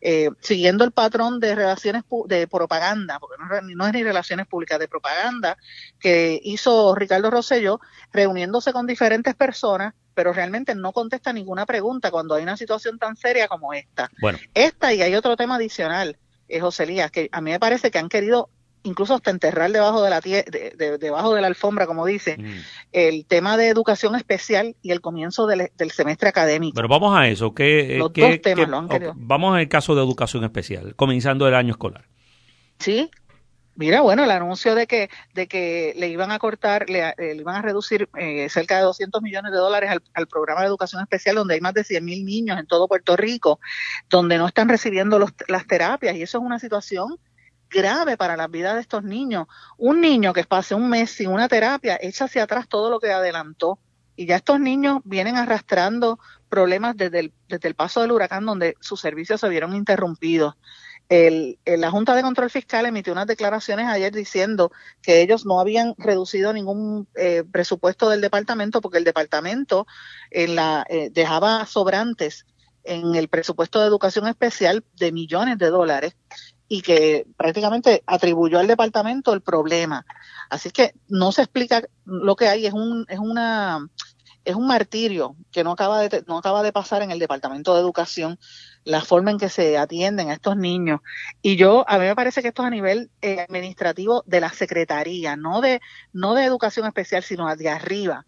eh, 0.00 0.30
siguiendo 0.40 0.84
el 0.84 0.92
patrón 0.92 1.40
de 1.40 1.54
relaciones 1.54 2.02
de 2.26 2.46
propaganda, 2.46 3.18
porque 3.18 3.36
no, 3.38 3.74
no 3.76 3.86
es 3.86 3.92
ni 3.92 4.02
relaciones 4.02 4.46
públicas, 4.46 4.78
de 4.78 4.88
propaganda 4.88 5.56
que 5.98 6.40
hizo 6.42 6.94
Ricardo 6.94 7.30
Rosselló 7.30 7.80
reuniéndose 8.12 8.72
con 8.72 8.86
diferentes 8.86 9.34
personas 9.34 9.94
pero 10.14 10.32
realmente 10.32 10.74
no 10.74 10.92
contesta 10.92 11.32
ninguna 11.32 11.66
pregunta 11.66 12.10
cuando 12.10 12.34
hay 12.34 12.42
una 12.42 12.56
situación 12.56 12.98
tan 12.98 13.16
seria 13.16 13.48
como 13.48 13.72
esta. 13.72 14.10
Bueno. 14.20 14.38
Esta 14.54 14.92
y 14.92 15.02
hay 15.02 15.14
otro 15.14 15.36
tema 15.36 15.56
adicional, 15.56 16.16
eh, 16.48 16.60
José 16.60 16.84
Elías, 16.84 17.10
que 17.10 17.28
a 17.32 17.40
mí 17.40 17.50
me 17.50 17.60
parece 17.60 17.90
que 17.90 17.98
han 17.98 18.08
querido 18.08 18.50
incluso 18.82 19.14
hasta 19.14 19.30
enterrar 19.30 19.70
debajo 19.70 20.02
de 20.02 20.10
la 20.10 20.20
debajo 20.20 21.34
de 21.34 21.40
la 21.40 21.46
alfombra, 21.46 21.86
como 21.86 22.06
dice, 22.06 22.38
mm. 22.38 22.60
el 22.92 23.26
tema 23.26 23.56
de 23.56 23.68
educación 23.68 24.14
especial 24.16 24.76
y 24.82 24.90
el 24.90 25.00
comienzo 25.00 25.46
del, 25.46 25.70
semestre 25.90 26.28
académico. 26.28 26.74
Pero 26.74 26.88
vamos 26.88 27.16
a 27.16 27.28
eso, 27.28 27.54
que, 27.54 27.96
Los 27.98 28.12
dos 28.12 28.40
temas 28.40 28.68
lo 28.68 28.78
han 28.78 28.88
querido. 28.88 29.12
Vamos 29.16 29.56
al 29.56 29.68
caso 29.68 29.94
de 29.94 30.02
educación 30.02 30.44
especial, 30.44 30.94
comenzando 30.96 31.46
el 31.46 31.54
año 31.54 31.72
escolar. 31.72 32.06
Sí, 32.78 33.10
Mira, 33.80 34.02
bueno, 34.02 34.24
el 34.24 34.30
anuncio 34.30 34.74
de 34.74 34.86
que 34.86 35.08
de 35.32 35.48
que 35.48 35.94
le 35.96 36.08
iban 36.08 36.30
a 36.32 36.38
cortar, 36.38 36.90
le, 36.90 37.14
eh, 37.16 37.34
iban 37.34 37.56
a 37.56 37.62
reducir 37.62 38.10
eh, 38.18 38.46
cerca 38.50 38.76
de 38.76 38.82
200 38.82 39.22
millones 39.22 39.52
de 39.52 39.56
dólares 39.56 39.90
al, 40.12 40.26
programa 40.26 40.60
de 40.60 40.66
educación 40.66 41.00
especial, 41.00 41.36
donde 41.36 41.54
hay 41.54 41.62
más 41.62 41.72
de 41.72 41.82
100 41.82 42.04
mil 42.04 42.26
niños 42.26 42.58
en 42.58 42.66
todo 42.66 42.88
Puerto 42.88 43.16
Rico, 43.16 43.58
donde 44.10 44.36
no 44.36 44.46
están 44.46 44.68
recibiendo 44.68 45.18
las 45.48 45.66
terapias, 45.66 46.14
y 46.14 46.20
eso 46.20 46.36
es 46.36 46.44
una 46.44 46.58
situación 46.58 47.18
grave 47.70 48.18
para 48.18 48.36
la 48.36 48.48
vida 48.48 48.74
de 48.74 48.82
estos 48.82 49.02
niños. 49.02 49.46
Un 49.78 50.02
niño 50.02 50.34
que 50.34 50.44
pase 50.44 50.74
un 50.74 50.90
mes 50.90 51.12
sin 51.12 51.30
una 51.30 51.48
terapia 51.48 51.98
echa 52.02 52.26
hacia 52.26 52.42
atrás 52.42 52.68
todo 52.68 52.90
lo 52.90 53.00
que 53.00 53.10
adelantó. 53.10 53.78
Y 54.14 54.26
ya 54.26 54.36
estos 54.36 54.60
niños 54.60 55.00
vienen 55.04 55.36
arrastrando 55.36 56.18
problemas 56.50 56.98
desde 56.98 57.20
el, 57.20 57.32
desde 57.48 57.68
el 57.68 57.74
paso 57.74 58.02
del 58.02 58.12
huracán, 58.12 58.44
donde 58.44 58.74
sus 58.80 59.00
servicios 59.00 59.40
se 59.40 59.48
vieron 59.48 59.74
interrumpidos. 59.74 60.56
El, 61.10 61.58
la 61.66 61.90
Junta 61.90 62.14
de 62.14 62.22
Control 62.22 62.50
Fiscal 62.50 62.86
emitió 62.86 63.12
unas 63.12 63.26
declaraciones 63.26 63.88
ayer 63.88 64.14
diciendo 64.14 64.70
que 65.02 65.20
ellos 65.20 65.44
no 65.44 65.58
habían 65.58 65.96
reducido 65.98 66.52
ningún 66.52 67.08
eh, 67.16 67.42
presupuesto 67.50 68.08
del 68.08 68.20
departamento 68.20 68.80
porque 68.80 68.98
el 68.98 69.04
departamento 69.04 69.88
en 70.30 70.54
la, 70.54 70.86
eh, 70.88 71.10
dejaba 71.12 71.66
sobrantes 71.66 72.46
en 72.84 73.16
el 73.16 73.26
presupuesto 73.26 73.80
de 73.80 73.88
educación 73.88 74.28
especial 74.28 74.84
de 74.98 75.10
millones 75.10 75.58
de 75.58 75.70
dólares 75.70 76.16
y 76.68 76.82
que 76.82 77.26
prácticamente 77.36 78.04
atribuyó 78.06 78.60
al 78.60 78.68
departamento 78.68 79.32
el 79.32 79.40
problema. 79.40 80.06
Así 80.48 80.70
que 80.70 80.94
no 81.08 81.32
se 81.32 81.42
explica 81.42 81.82
lo 82.04 82.36
que 82.36 82.46
hay, 82.46 82.66
es 82.66 82.72
un, 82.72 83.04
es 83.08 83.18
una 83.18 83.84
es 84.44 84.54
un 84.54 84.66
martirio 84.66 85.36
que 85.50 85.64
no 85.64 85.72
acaba 85.72 86.00
de 86.00 86.24
no 86.26 86.38
acaba 86.38 86.62
de 86.62 86.72
pasar 86.72 87.02
en 87.02 87.10
el 87.10 87.18
departamento 87.18 87.74
de 87.74 87.80
educación 87.80 88.38
la 88.84 89.02
forma 89.02 89.30
en 89.30 89.38
que 89.38 89.48
se 89.48 89.76
atienden 89.76 90.30
a 90.30 90.34
estos 90.34 90.56
niños. 90.56 91.00
Y 91.42 91.56
yo, 91.56 91.84
a 91.88 91.98
mí 91.98 92.06
me 92.06 92.16
parece 92.16 92.42
que 92.42 92.48
esto 92.48 92.62
es 92.62 92.66
a 92.66 92.70
nivel 92.70 93.10
eh, 93.20 93.40
administrativo 93.40 94.22
de 94.26 94.40
la 94.40 94.50
Secretaría, 94.50 95.36
no 95.36 95.60
de, 95.60 95.80
no 96.12 96.34
de 96.34 96.44
educación 96.44 96.86
especial, 96.86 97.22
sino 97.22 97.54
de 97.54 97.68
arriba. 97.68 98.26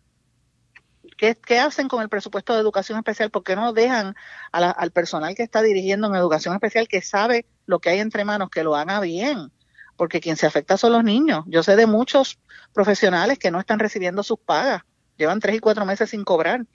¿Qué, 1.17 1.37
¿Qué, 1.37 1.59
hacen 1.59 1.89
con 1.89 2.03
el 2.03 2.09
presupuesto 2.09 2.55
de 2.55 2.61
educación 2.61 2.99
especial? 2.99 3.31
¿Por 3.31 3.45
qué 3.45 3.57
no 3.57 3.73
dejan 3.73 4.15
al 4.51 4.91
personal 4.91 5.35
que 5.35 5.43
está 5.43 5.63
dirigiendo 5.63 6.09
en 6.09 6.15
educación 6.17 6.55
especial, 6.55 6.89
que 6.89 7.01
sabe 7.01 7.47
lo 7.67 7.81
que 7.81 7.91
hay 7.91 8.01
entre 8.01 8.25
manos, 8.25 8.51
que 8.51 8.65
lo 8.65 8.77
haga 8.77 9.01
bien? 9.01 9.53
Porque 9.97 10.21
quien 10.21 10.37
se 10.37 10.47
afecta 10.47 10.77
son 10.77 10.93
los 10.93 11.05
niños. 11.05 11.45
Yo 11.47 11.63
sé 11.63 11.77
de 11.77 11.87
muchos 11.87 12.39
profesionales 12.73 13.39
que 13.39 13.51
no 13.51 13.61
están 13.61 13.79
recibiendo 13.79 14.23
sus 14.23 14.39
pagas, 14.39 14.83
llevan 15.17 15.41
tres 15.41 15.57
y 15.57 15.61
cuatro 15.61 15.85
meses 15.85 16.11
sin 16.11 16.25
cobrar. 16.25 16.67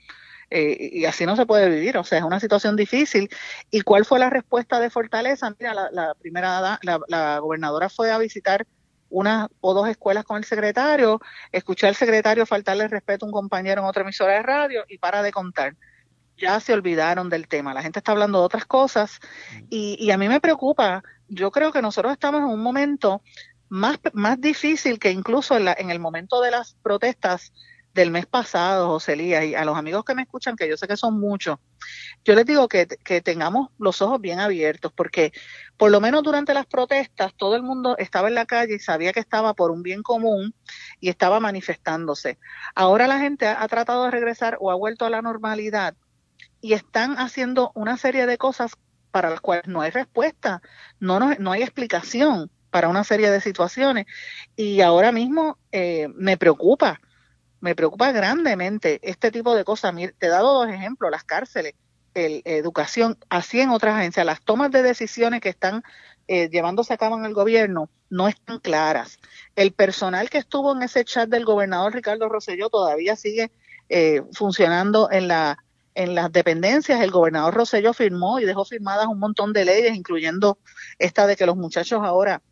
Eh, 0.50 0.92
y 0.94 1.06
así 1.06 1.26
no 1.26 1.36
se 1.36 1.46
puede 1.46 1.70
vivir, 1.70 1.98
o 1.98 2.06
sea, 2.06 2.20
es 2.20 2.24
una 2.24 2.40
situación 2.40 2.76
difícil. 2.76 3.30
¿Y 3.70 3.82
cuál 3.82 4.06
fue 4.06 4.20
la 4.20 4.30
respuesta 4.30 4.80
de 4.80 4.90
Fortaleza? 4.90 5.54
Mira, 5.60 5.74
la, 5.92 6.14
primera, 6.16 6.80
la, 6.82 7.40
gobernadora 7.40 7.90
fue 7.90 8.12
a 8.12 8.18
visitar 8.18 8.66
una 9.10 9.50
o 9.62 9.74
dos 9.74 9.88
escuelas 9.88 10.24
con 10.24 10.38
el 10.38 10.44
secretario, 10.44 11.20
escuchó 11.52 11.88
al 11.88 11.96
secretario 11.96 12.46
faltarle 12.46 12.88
respeto 12.88 13.26
a 13.26 13.28
un 13.28 13.32
compañero 13.32 13.82
en 13.82 13.88
otra 13.88 14.04
emisora 14.04 14.34
de 14.34 14.44
radio 14.44 14.86
y 14.88 14.98
para 14.98 15.22
de 15.22 15.32
contar. 15.32 15.76
Ya 16.38 16.60
se 16.60 16.74
olvidaron 16.74 17.30
del 17.30 17.48
tema, 17.48 17.74
la 17.74 17.82
gente 17.82 18.00
está 18.00 18.12
hablando 18.12 18.40
de 18.40 18.46
otras 18.46 18.66
cosas 18.66 19.20
y, 19.70 19.98
y 20.00 20.12
a 20.12 20.18
mí 20.18 20.30
me 20.30 20.40
preocupa, 20.40 21.04
yo 21.28 21.52
creo 21.52 21.72
que 21.72 21.82
nosotros 21.82 22.14
estamos 22.14 22.42
en 22.42 22.48
un 22.48 22.62
momento 22.62 23.22
más, 23.70 24.00
más 24.14 24.40
difícil 24.40 25.00
que 25.00 25.12
incluso 25.12 25.58
en, 25.58 25.66
la, 25.66 25.76
en 25.78 25.90
el 25.90 26.00
momento 26.00 26.42
de 26.42 26.52
las 26.52 26.76
protestas 26.84 27.54
del 27.98 28.12
mes 28.12 28.28
pasado, 28.28 28.90
José 28.90 29.14
Elías, 29.14 29.44
y 29.44 29.56
a 29.56 29.66
los 29.66 29.76
amigos 29.76 30.06
que 30.06 30.14
me 30.14 30.22
escuchan, 30.22 30.56
que 30.56 30.70
yo 30.70 30.78
sé 30.78 30.88
que 30.88 30.96
son 30.96 31.20
muchos, 31.20 31.58
yo 32.24 32.36
les 32.36 32.46
digo 32.46 32.68
que, 32.68 32.86
que 32.86 33.22
tengamos 33.22 33.70
los 33.80 34.04
ojos 34.04 34.22
bien 34.22 34.40
abiertos, 34.40 34.94
porque 34.94 35.34
por 35.78 35.90
lo 35.90 36.00
menos 36.00 36.22
durante 36.22 36.54
las 36.54 36.68
protestas 36.68 37.34
todo 37.36 37.56
el 37.56 37.64
mundo 37.64 37.98
estaba 37.98 38.28
en 38.28 38.36
la 38.36 38.46
calle 38.46 38.76
y 38.76 38.80
sabía 38.80 39.14
que 39.14 39.20
estaba 39.20 39.56
por 39.56 39.72
un 39.72 39.82
bien 39.82 40.04
común 40.04 40.54
y 41.00 41.10
estaba 41.10 41.40
manifestándose. 41.40 42.38
Ahora 42.76 43.08
la 43.08 43.18
gente 43.20 43.48
ha, 43.48 43.68
tratado 43.68 44.06
de 44.06 44.12
regresar 44.12 44.58
o 44.60 44.70
ha 44.70 44.76
vuelto 44.76 45.06
a 45.06 45.10
la 45.10 45.24
normalidad 45.24 45.96
y 46.62 46.74
están 46.74 47.16
haciendo 47.16 47.72
una 47.74 47.98
serie 47.98 48.28
de 48.28 48.38
cosas 48.38 48.74
para 49.10 49.32
las 49.32 49.42
cuales 49.42 49.66
no 49.68 49.82
hay 49.82 49.90
respuesta, 49.90 50.62
no, 51.00 51.20
no, 51.20 51.34
no 51.40 51.52
hay 51.52 51.64
explicación 51.64 52.52
para 52.70 52.90
una 52.90 53.04
serie 53.04 53.32
de 53.32 53.42
situaciones. 53.42 54.06
Y 54.56 54.82
ahora 54.82 55.12
mismo 55.12 55.58
eh, 55.72 56.10
me 56.14 56.38
preocupa 56.38 57.00
me 57.60 57.76
preocupa 57.76 58.12
grandemente 58.12 59.00
este 59.02 59.32
tipo 59.32 59.56
de 59.56 59.64
cosas. 59.64 59.94
Te 59.96 60.28
he 60.28 60.30
dado 60.30 60.54
dos 60.54 60.70
ejemplos, 60.70 61.12
las 61.12 61.24
cárceles, 61.24 61.74
el, 62.14 62.42
educación, 62.46 63.18
así 63.30 63.60
en 63.62 63.70
otras 63.70 63.96
agencias, 63.96 64.26
las 64.26 64.42
tomas 64.42 64.72
de 64.72 64.84
decisiones 64.84 65.42
que 65.42 65.50
están 65.50 65.84
eh, 66.28 66.50
llevándose 66.50 66.94
a 66.94 66.98
cabo 66.98 67.18
en 67.18 67.26
el 67.26 67.34
gobierno 67.34 67.90
no 68.10 68.28
están 68.28 68.60
claras. 68.60 69.20
El 69.56 69.72
personal 69.72 70.30
que 70.30 70.38
estuvo 70.38 70.76
en 70.76 70.82
ese 70.82 71.06
chat 71.06 71.30
del 71.30 71.46
gobernador 71.46 71.94
Ricardo 71.94 72.30
Rosselló 72.30 72.70
todavía 72.70 73.16
sigue 73.16 73.52
eh, 73.90 74.22
funcionando 74.34 75.10
en 75.12 75.28
la 75.28 75.58
en 75.98 76.14
las 76.14 76.32
dependencias. 76.32 77.02
El 77.02 77.10
gobernador 77.10 77.56
Rosselló 77.56 77.92
firmó 77.92 78.40
y 78.40 78.46
dejó 78.46 78.64
firmadas 78.66 79.08
un 79.08 79.18
montón 79.18 79.52
de 79.52 79.66
leyes, 79.66 79.96
incluyendo 79.96 80.60
esta 81.00 81.26
de 81.26 81.36
que 81.36 81.48
los 81.48 81.58
muchachos 81.58 82.02
ahora 82.04 82.44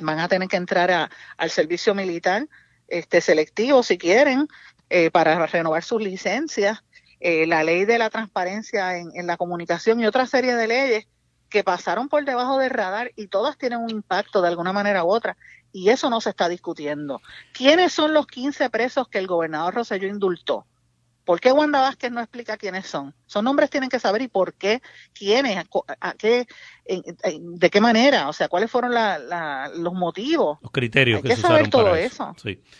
van 0.00 0.18
a 0.18 0.26
tener 0.26 0.48
que 0.48 0.56
entrar 0.56 1.08
al 1.36 1.50
servicio 1.50 1.94
militar 1.94 2.48
este, 2.88 3.20
selectivos 3.20 3.86
si 3.86 3.98
quieren 3.98 4.48
eh, 4.90 5.10
para 5.10 5.46
renovar 5.46 5.82
sus 5.82 6.02
licencias, 6.02 6.84
eh, 7.20 7.46
la 7.46 7.64
ley 7.64 7.84
de 7.84 7.98
la 7.98 8.10
transparencia 8.10 8.98
en, 8.98 9.10
en, 9.14 9.26
la 9.26 9.36
comunicación 9.36 10.00
y 10.00 10.06
otra 10.06 10.26
serie 10.26 10.54
de 10.54 10.68
leyes 10.68 11.06
que 11.48 11.64
pasaron 11.64 12.08
por 12.08 12.24
debajo 12.24 12.58
del 12.58 12.70
radar 12.70 13.12
y 13.16 13.28
todas 13.28 13.56
tienen 13.56 13.78
un 13.78 13.90
impacto 13.90 14.42
de 14.42 14.48
alguna 14.48 14.72
manera 14.72 15.04
u 15.04 15.08
otra. 15.08 15.36
Y 15.72 15.88
eso 15.88 16.10
no 16.10 16.20
se 16.20 16.30
está 16.30 16.48
discutiendo. 16.48 17.20
¿Quiénes 17.52 17.92
son 17.92 18.12
los 18.12 18.26
15 18.26 18.70
presos 18.70 19.08
que 19.08 19.18
el 19.18 19.26
gobernador 19.26 19.74
Roselló 19.74 20.08
indultó? 20.08 20.66
¿Por 21.24 21.40
qué 21.40 21.52
Wanda 21.52 21.80
Vázquez 21.80 22.12
no 22.12 22.20
explica 22.20 22.56
quiénes 22.56 22.86
son? 22.86 23.14
Son 23.26 23.44
nombres 23.44 23.70
tienen 23.70 23.88
que 23.88 23.98
saber 23.98 24.22
y 24.22 24.28
por 24.28 24.54
qué, 24.54 24.82
quiénes, 25.14 25.64
a, 26.00 26.12
qué, 26.14 26.46
de 26.86 27.70
qué 27.70 27.80
manera, 27.80 28.28
o 28.28 28.32
sea, 28.32 28.48
cuáles 28.48 28.70
fueron 28.70 28.92
los 28.94 29.94
motivos. 29.94 30.58
Los 30.62 30.70
criterios 30.70 31.22
Hay 31.22 31.30
que, 31.30 31.36
saber 31.36 31.68
todo 31.68 31.94
eso. 31.94 32.34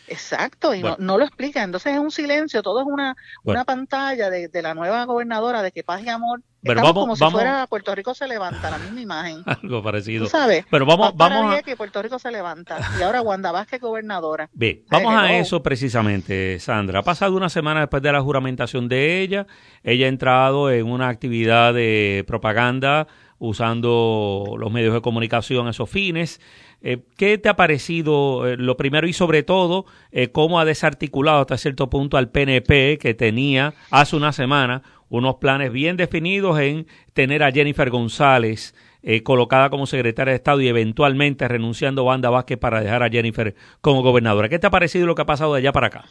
Exacto, 0.08 0.74
y 0.74 0.82
no, 0.82 1.18
lo 1.18 1.24
explica. 1.24 1.62
Entonces 1.62 1.94
es 1.94 1.98
un 1.98 2.10
silencio, 2.10 2.62
todo 2.62 2.80
es 2.80 2.86
una, 2.86 3.16
una 3.44 3.64
pantalla 3.64 4.30
de, 4.30 4.48
de 4.48 4.62
la 4.62 4.74
nueva 4.74 5.04
gobernadora 5.04 5.62
de 5.62 5.72
que 5.72 5.82
paz 5.82 6.02
y 6.02 6.08
amor 6.08 6.42
pero 6.64 6.80
vamos, 6.80 6.94
como 6.94 7.16
si 7.16 7.24
fuera 7.30 7.66
Puerto 7.66 7.94
Rico 7.94 8.14
se 8.14 8.26
levanta, 8.26 8.70
la 8.70 8.78
misma 8.78 9.00
imagen. 9.00 9.42
Algo 9.62 9.82
parecido. 9.82 10.24
¿Tú 10.24 10.30
sabes? 10.30 10.64
Pero 10.70 10.86
vamos, 10.86 11.14
vamos 11.14 11.54
a... 11.54 11.62
que 11.62 11.76
Puerto 11.76 12.02
Rico 12.02 12.18
se 12.18 12.30
levanta 12.30 12.78
y 12.98 13.02
ahora 13.02 13.20
Wanda 13.20 13.52
Vázquez 13.52 13.80
gobernadora. 13.80 14.48
Ve, 14.54 14.84
vamos 14.88 15.14
a 15.14 15.36
eso 15.36 15.62
precisamente, 15.62 16.58
Sandra. 16.60 17.00
Ha 17.00 17.02
pasado 17.02 17.36
una 17.36 17.50
semana 17.50 17.80
después 17.80 18.02
de 18.02 18.12
la 18.12 18.22
juramentación 18.22 18.88
de 18.88 19.20
ella. 19.20 19.46
Ella 19.82 20.06
ha 20.06 20.08
entrado 20.08 20.70
en 20.70 20.86
una 20.86 21.08
actividad 21.08 21.74
de 21.74 22.24
propaganda 22.26 23.06
usando 23.44 24.56
los 24.58 24.72
medios 24.72 24.94
de 24.94 25.00
comunicación 25.00 25.66
a 25.66 25.70
esos 25.70 25.90
fines. 25.90 26.40
Eh, 26.82 26.98
¿Qué 27.16 27.38
te 27.38 27.48
ha 27.48 27.56
parecido 27.56 28.46
eh, 28.46 28.56
lo 28.56 28.76
primero 28.76 29.06
y 29.06 29.12
sobre 29.12 29.42
todo 29.42 29.84
eh, 30.12 30.28
cómo 30.28 30.58
ha 30.58 30.64
desarticulado 30.64 31.40
hasta 31.40 31.58
cierto 31.58 31.90
punto 31.90 32.16
al 32.16 32.30
PNP 32.30 32.98
que 32.98 33.14
tenía 33.14 33.74
hace 33.90 34.16
una 34.16 34.32
semana 34.32 34.82
unos 35.08 35.36
planes 35.36 35.70
bien 35.70 35.96
definidos 35.96 36.58
en 36.58 36.86
tener 37.12 37.42
a 37.42 37.52
Jennifer 37.52 37.90
González 37.90 38.74
colocada 39.22 39.68
como 39.68 39.86
secretaria 39.86 40.30
de 40.30 40.36
Estado 40.36 40.62
y 40.62 40.68
eventualmente 40.68 41.46
renunciando 41.46 42.00
a 42.00 42.04
Wanda 42.06 42.30
Vázquez 42.30 42.56
para 42.56 42.80
dejar 42.80 43.02
a 43.02 43.10
Jennifer 43.10 43.54
como 43.82 44.02
gobernadora. 44.02 44.48
¿Qué 44.48 44.58
te 44.58 44.66
ha 44.66 44.70
parecido 44.70 45.06
lo 45.06 45.14
que 45.14 45.20
ha 45.20 45.26
pasado 45.26 45.52
de 45.52 45.58
allá 45.58 45.72
para 45.72 45.88
acá? 45.88 46.06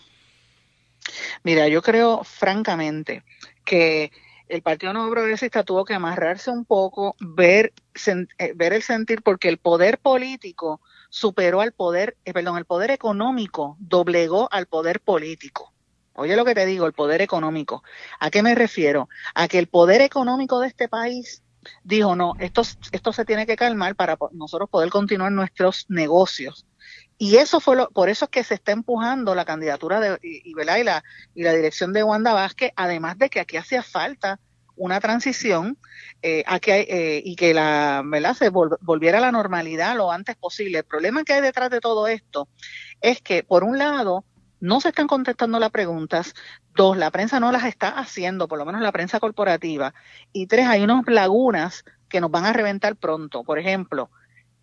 Mira, 1.42 1.68
yo 1.68 1.82
creo 1.82 2.24
francamente 2.24 3.24
que 3.66 4.12
el 4.54 4.62
Partido 4.62 4.94
Nuevo 4.94 5.10
Progresista 5.10 5.64
tuvo 5.64 5.84
que 5.84 5.96
amarrarse 5.96 6.52
un 6.52 6.64
poco, 6.64 7.16
ver, 7.20 7.74
eh, 8.06 8.54
el 8.58 8.84
sentir, 8.84 9.24
porque 9.24 9.50
el 9.50 9.58
poder 9.58 9.98
político 9.98 10.80
superó 11.10 11.62
al 11.62 11.72
poder, 11.72 12.18
eh, 12.24 12.34
perdón, 12.34 12.58
el 12.58 12.66
poder 12.66 12.92
económico 12.92 13.78
doblegó 13.80 14.48
al 14.52 14.68
poder 14.68 15.00
político. 15.00 15.74
Oye 16.14 16.36
lo 16.36 16.46
que 16.46 16.54
te 16.54 16.68
digo, 16.68 16.86
el 16.86 16.94
poder 16.94 17.22
económico. 17.22 17.84
¿A 18.20 18.30
qué 18.30 18.44
me 18.44 18.54
refiero? 18.54 19.10
A 19.34 19.48
que 19.48 19.58
el 19.58 19.66
poder 19.66 20.02
económico 20.02 20.60
de 20.60 20.68
este 20.68 20.88
país 20.88 21.42
dijo, 21.84 22.16
no, 22.16 22.34
esto, 22.38 22.62
esto 22.92 23.12
se 23.12 23.26
tiene 23.26 23.48
que 23.48 23.56
calmar 23.56 23.96
para 23.96 24.18
nosotros 24.34 24.70
poder 24.70 24.92
continuar 24.92 25.32
nuestros 25.32 25.86
negocios. 25.90 26.68
Y 27.18 27.38
eso 27.38 27.60
fue 27.60 27.76
lo, 27.76 27.90
por 27.90 28.10
eso 28.10 28.26
es 28.26 28.32
que 28.32 28.44
se 28.44 28.56
está 28.56 28.72
empujando 28.72 29.36
la 29.36 29.46
candidatura 29.46 30.00
de 30.00 30.20
y, 30.22 30.50
y, 30.50 30.54
la, 30.64 31.04
y 31.36 31.44
la 31.44 31.54
dirección 31.54 31.94
de 31.94 32.04
Wanda 32.04 32.34
Vázquez, 32.34 32.72
además 32.76 33.18
de 33.18 33.30
que 33.30 33.40
aquí 33.40 33.58
hacía 33.58 33.84
falta 33.84 34.40
una 34.76 35.00
transición 35.00 35.78
eh, 36.22 36.44
eh, 36.48 37.22
y 37.24 37.36
que 37.36 37.54
la 37.54 38.02
¿verdad? 38.06 38.34
se 38.34 38.50
volviera 38.50 39.20
a 39.20 39.22
la 39.22 39.32
normalidad 39.32 39.96
lo 39.96 40.12
antes 40.12 40.36
posible. 40.36 40.80
El 40.80 40.84
problema 40.84 41.24
que 41.24 41.34
hay 41.34 41.42
detrás 41.42 41.70
de 41.70 41.80
todo 41.80 42.08
esto 42.08 42.48
es 43.02 43.22
que, 43.22 43.44
por 43.44 43.64
un 43.64 43.78
lado, 43.78 44.26
no 44.60 44.80
se 44.80 44.90
están 44.90 45.08
contestando 45.08 45.60
las 45.60 45.72
preguntas, 45.72 46.34
dos, 46.76 46.98
la 46.98 47.12
prensa 47.12 47.40
no 47.40 47.52
las 47.52 47.66
está 47.66 47.90
haciendo, 47.90 48.48
por 48.48 48.58
lo 48.58 48.66
menos 48.66 48.82
la 48.82 48.92
prensa 48.92 49.20
corporativa, 49.20 49.94
y 50.32 50.48
tres, 50.48 50.68
hay 50.68 50.82
unas 50.84 51.06
lagunas 51.08 51.84
que 52.08 52.22
nos 52.22 52.32
van 52.32 52.46
a 52.46 52.54
reventar 52.54 52.96
pronto. 52.96 53.44
Por 53.44 53.60
ejemplo, 53.60 54.10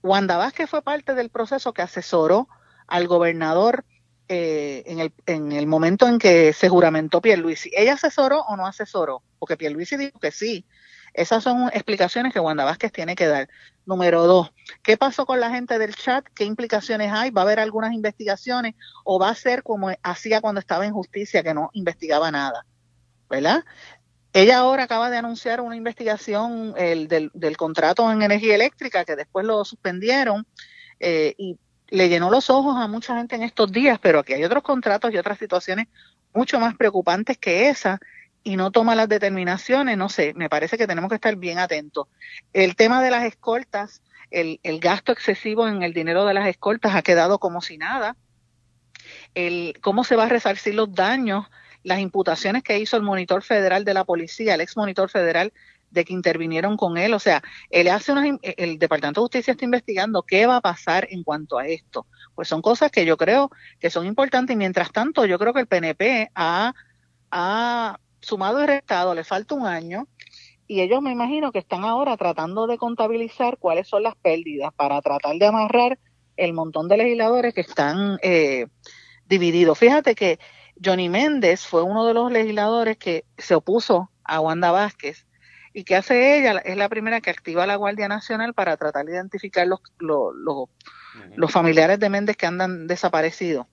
Wanda 0.02 0.36
Vázquez 0.36 0.68
fue 0.68 0.82
parte 0.82 1.14
del 1.14 1.30
proceso 1.30 1.72
que 1.72 1.82
asesoró 1.82 2.48
al 2.86 3.06
gobernador 3.06 3.84
eh, 4.28 4.84
en, 4.86 5.00
el, 5.00 5.12
en 5.26 5.52
el 5.52 5.66
momento 5.66 6.06
en 6.06 6.18
que 6.18 6.52
se 6.52 6.68
juramentó 6.68 7.20
Pierluisi. 7.20 7.70
¿Ella 7.74 7.94
asesoró 7.94 8.42
o 8.42 8.56
no 8.56 8.66
asesoró? 8.66 9.22
Porque 9.38 9.56
Pierluisi 9.56 9.96
dijo 9.96 10.18
que 10.18 10.30
sí. 10.30 10.64
Esas 11.12 11.42
son 11.42 11.68
explicaciones 11.72 12.32
que 12.32 12.38
Wanda 12.38 12.64
Vázquez 12.64 12.92
tiene 12.92 13.16
que 13.16 13.26
dar. 13.26 13.48
Número 13.84 14.26
dos, 14.26 14.52
¿qué 14.82 14.96
pasó 14.96 15.26
con 15.26 15.40
la 15.40 15.50
gente 15.50 15.78
del 15.78 15.96
chat? 15.96 16.24
¿Qué 16.34 16.44
implicaciones 16.44 17.12
hay? 17.12 17.30
¿Va 17.30 17.42
a 17.42 17.44
haber 17.44 17.58
algunas 17.58 17.92
investigaciones 17.92 18.76
o 19.04 19.18
va 19.18 19.30
a 19.30 19.34
ser 19.34 19.64
como 19.64 19.90
hacía 20.02 20.40
cuando 20.40 20.60
estaba 20.60 20.86
en 20.86 20.92
justicia, 20.92 21.42
que 21.42 21.54
no 21.54 21.70
investigaba 21.72 22.30
nada? 22.30 22.64
¿Verdad? 23.28 23.64
Ella 24.32 24.58
ahora 24.58 24.84
acaba 24.84 25.10
de 25.10 25.16
anunciar 25.16 25.60
una 25.60 25.76
investigación 25.76 26.74
el, 26.76 27.08
del, 27.08 27.30
del, 27.34 27.56
contrato 27.56 28.10
en 28.12 28.22
energía 28.22 28.54
eléctrica 28.54 29.04
que 29.04 29.16
después 29.16 29.44
lo 29.44 29.64
suspendieron 29.64 30.46
eh, 31.00 31.34
y 31.36 31.58
le 31.88 32.08
llenó 32.08 32.30
los 32.30 32.48
ojos 32.48 32.76
a 32.76 32.86
mucha 32.86 33.16
gente 33.16 33.34
en 33.34 33.42
estos 33.42 33.72
días, 33.72 33.98
pero 34.00 34.20
aquí 34.20 34.32
hay 34.32 34.44
otros 34.44 34.62
contratos 34.62 35.12
y 35.12 35.18
otras 35.18 35.38
situaciones 35.38 35.88
mucho 36.32 36.60
más 36.60 36.76
preocupantes 36.76 37.38
que 37.38 37.68
esa 37.68 37.98
y 38.44 38.56
no 38.56 38.70
toma 38.70 38.94
las 38.94 39.08
determinaciones, 39.08 39.98
no 39.98 40.08
sé, 40.08 40.32
me 40.34 40.48
parece 40.48 40.78
que 40.78 40.86
tenemos 40.86 41.08
que 41.08 41.16
estar 41.16 41.34
bien 41.36 41.58
atentos. 41.58 42.06
El 42.52 42.76
tema 42.76 43.02
de 43.02 43.10
las 43.10 43.24
escoltas, 43.24 44.00
el, 44.30 44.60
el 44.62 44.78
gasto 44.78 45.12
excesivo 45.12 45.66
en 45.68 45.82
el 45.82 45.92
dinero 45.92 46.24
de 46.24 46.34
las 46.34 46.46
escoltas 46.46 46.94
ha 46.94 47.02
quedado 47.02 47.38
como 47.38 47.60
si 47.60 47.76
nada. 47.76 48.16
El, 49.34 49.74
¿Cómo 49.82 50.04
se 50.04 50.16
va 50.16 50.24
a 50.24 50.28
resarcir 50.28 50.74
los 50.74 50.94
daños 50.94 51.46
las 51.82 52.00
imputaciones 52.00 52.62
que 52.62 52.78
hizo 52.78 52.96
el 52.96 53.02
monitor 53.02 53.42
federal 53.42 53.84
de 53.84 53.94
la 53.94 54.04
policía, 54.04 54.54
el 54.54 54.60
ex 54.60 54.76
monitor 54.76 55.08
federal 55.08 55.52
de 55.90 56.04
que 56.04 56.12
intervinieron 56.12 56.76
con 56.76 56.96
él. 56.96 57.14
O 57.14 57.18
sea, 57.18 57.42
él 57.68 57.88
hace 57.88 58.12
unas, 58.12 58.38
el 58.42 58.78
Departamento 58.78 59.20
de 59.20 59.24
Justicia 59.24 59.52
está 59.52 59.64
investigando 59.64 60.22
qué 60.22 60.46
va 60.46 60.56
a 60.56 60.60
pasar 60.60 61.06
en 61.10 61.22
cuanto 61.22 61.58
a 61.58 61.66
esto. 61.66 62.06
Pues 62.34 62.48
son 62.48 62.62
cosas 62.62 62.90
que 62.90 63.04
yo 63.04 63.16
creo 63.16 63.50
que 63.78 63.90
son 63.90 64.06
importantes 64.06 64.54
y 64.54 64.56
mientras 64.56 64.92
tanto 64.92 65.26
yo 65.26 65.38
creo 65.38 65.52
que 65.52 65.60
el 65.60 65.66
PNP 65.66 66.30
ha, 66.34 66.72
sumado 68.20 68.62
y 68.62 68.66
restado, 68.66 69.14
le 69.14 69.24
falta 69.24 69.54
un 69.54 69.66
año 69.66 70.06
y 70.66 70.82
ellos 70.82 71.00
me 71.00 71.10
imagino 71.10 71.52
que 71.52 71.58
están 71.58 71.84
ahora 71.84 72.16
tratando 72.16 72.66
de 72.66 72.76
contabilizar 72.76 73.56
cuáles 73.58 73.88
son 73.88 74.02
las 74.02 74.14
pérdidas 74.16 74.72
para 74.74 75.00
tratar 75.00 75.36
de 75.36 75.46
amarrar 75.46 75.98
el 76.36 76.52
montón 76.52 76.86
de 76.86 76.98
legisladores 76.98 77.54
que 77.54 77.62
están 77.62 78.18
eh, 78.22 78.66
divididos. 79.26 79.78
Fíjate 79.78 80.14
que 80.14 80.38
Johnny 80.82 81.08
Méndez 81.08 81.66
fue 81.66 81.82
uno 81.82 82.06
de 82.06 82.14
los 82.14 82.32
legisladores 82.32 82.96
que 82.96 83.24
se 83.36 83.54
opuso 83.54 84.10
a 84.24 84.40
Wanda 84.40 84.70
Vázquez. 84.70 85.26
¿Y 85.72 85.84
que 85.84 85.94
hace 85.94 86.38
ella? 86.38 86.58
Es 86.64 86.76
la 86.76 86.88
primera 86.88 87.20
que 87.20 87.30
activa 87.30 87.66
la 87.66 87.76
Guardia 87.76 88.08
Nacional 88.08 88.54
para 88.54 88.76
tratar 88.76 89.06
de 89.06 89.12
identificar 89.12 89.66
los, 89.66 89.80
los, 89.98 90.34
los, 91.36 91.52
familiares 91.52 92.00
de 92.00 92.10
Méndez 92.10 92.36
que 92.36 92.46
andan 92.46 92.88
desaparecidos. 92.88 93.66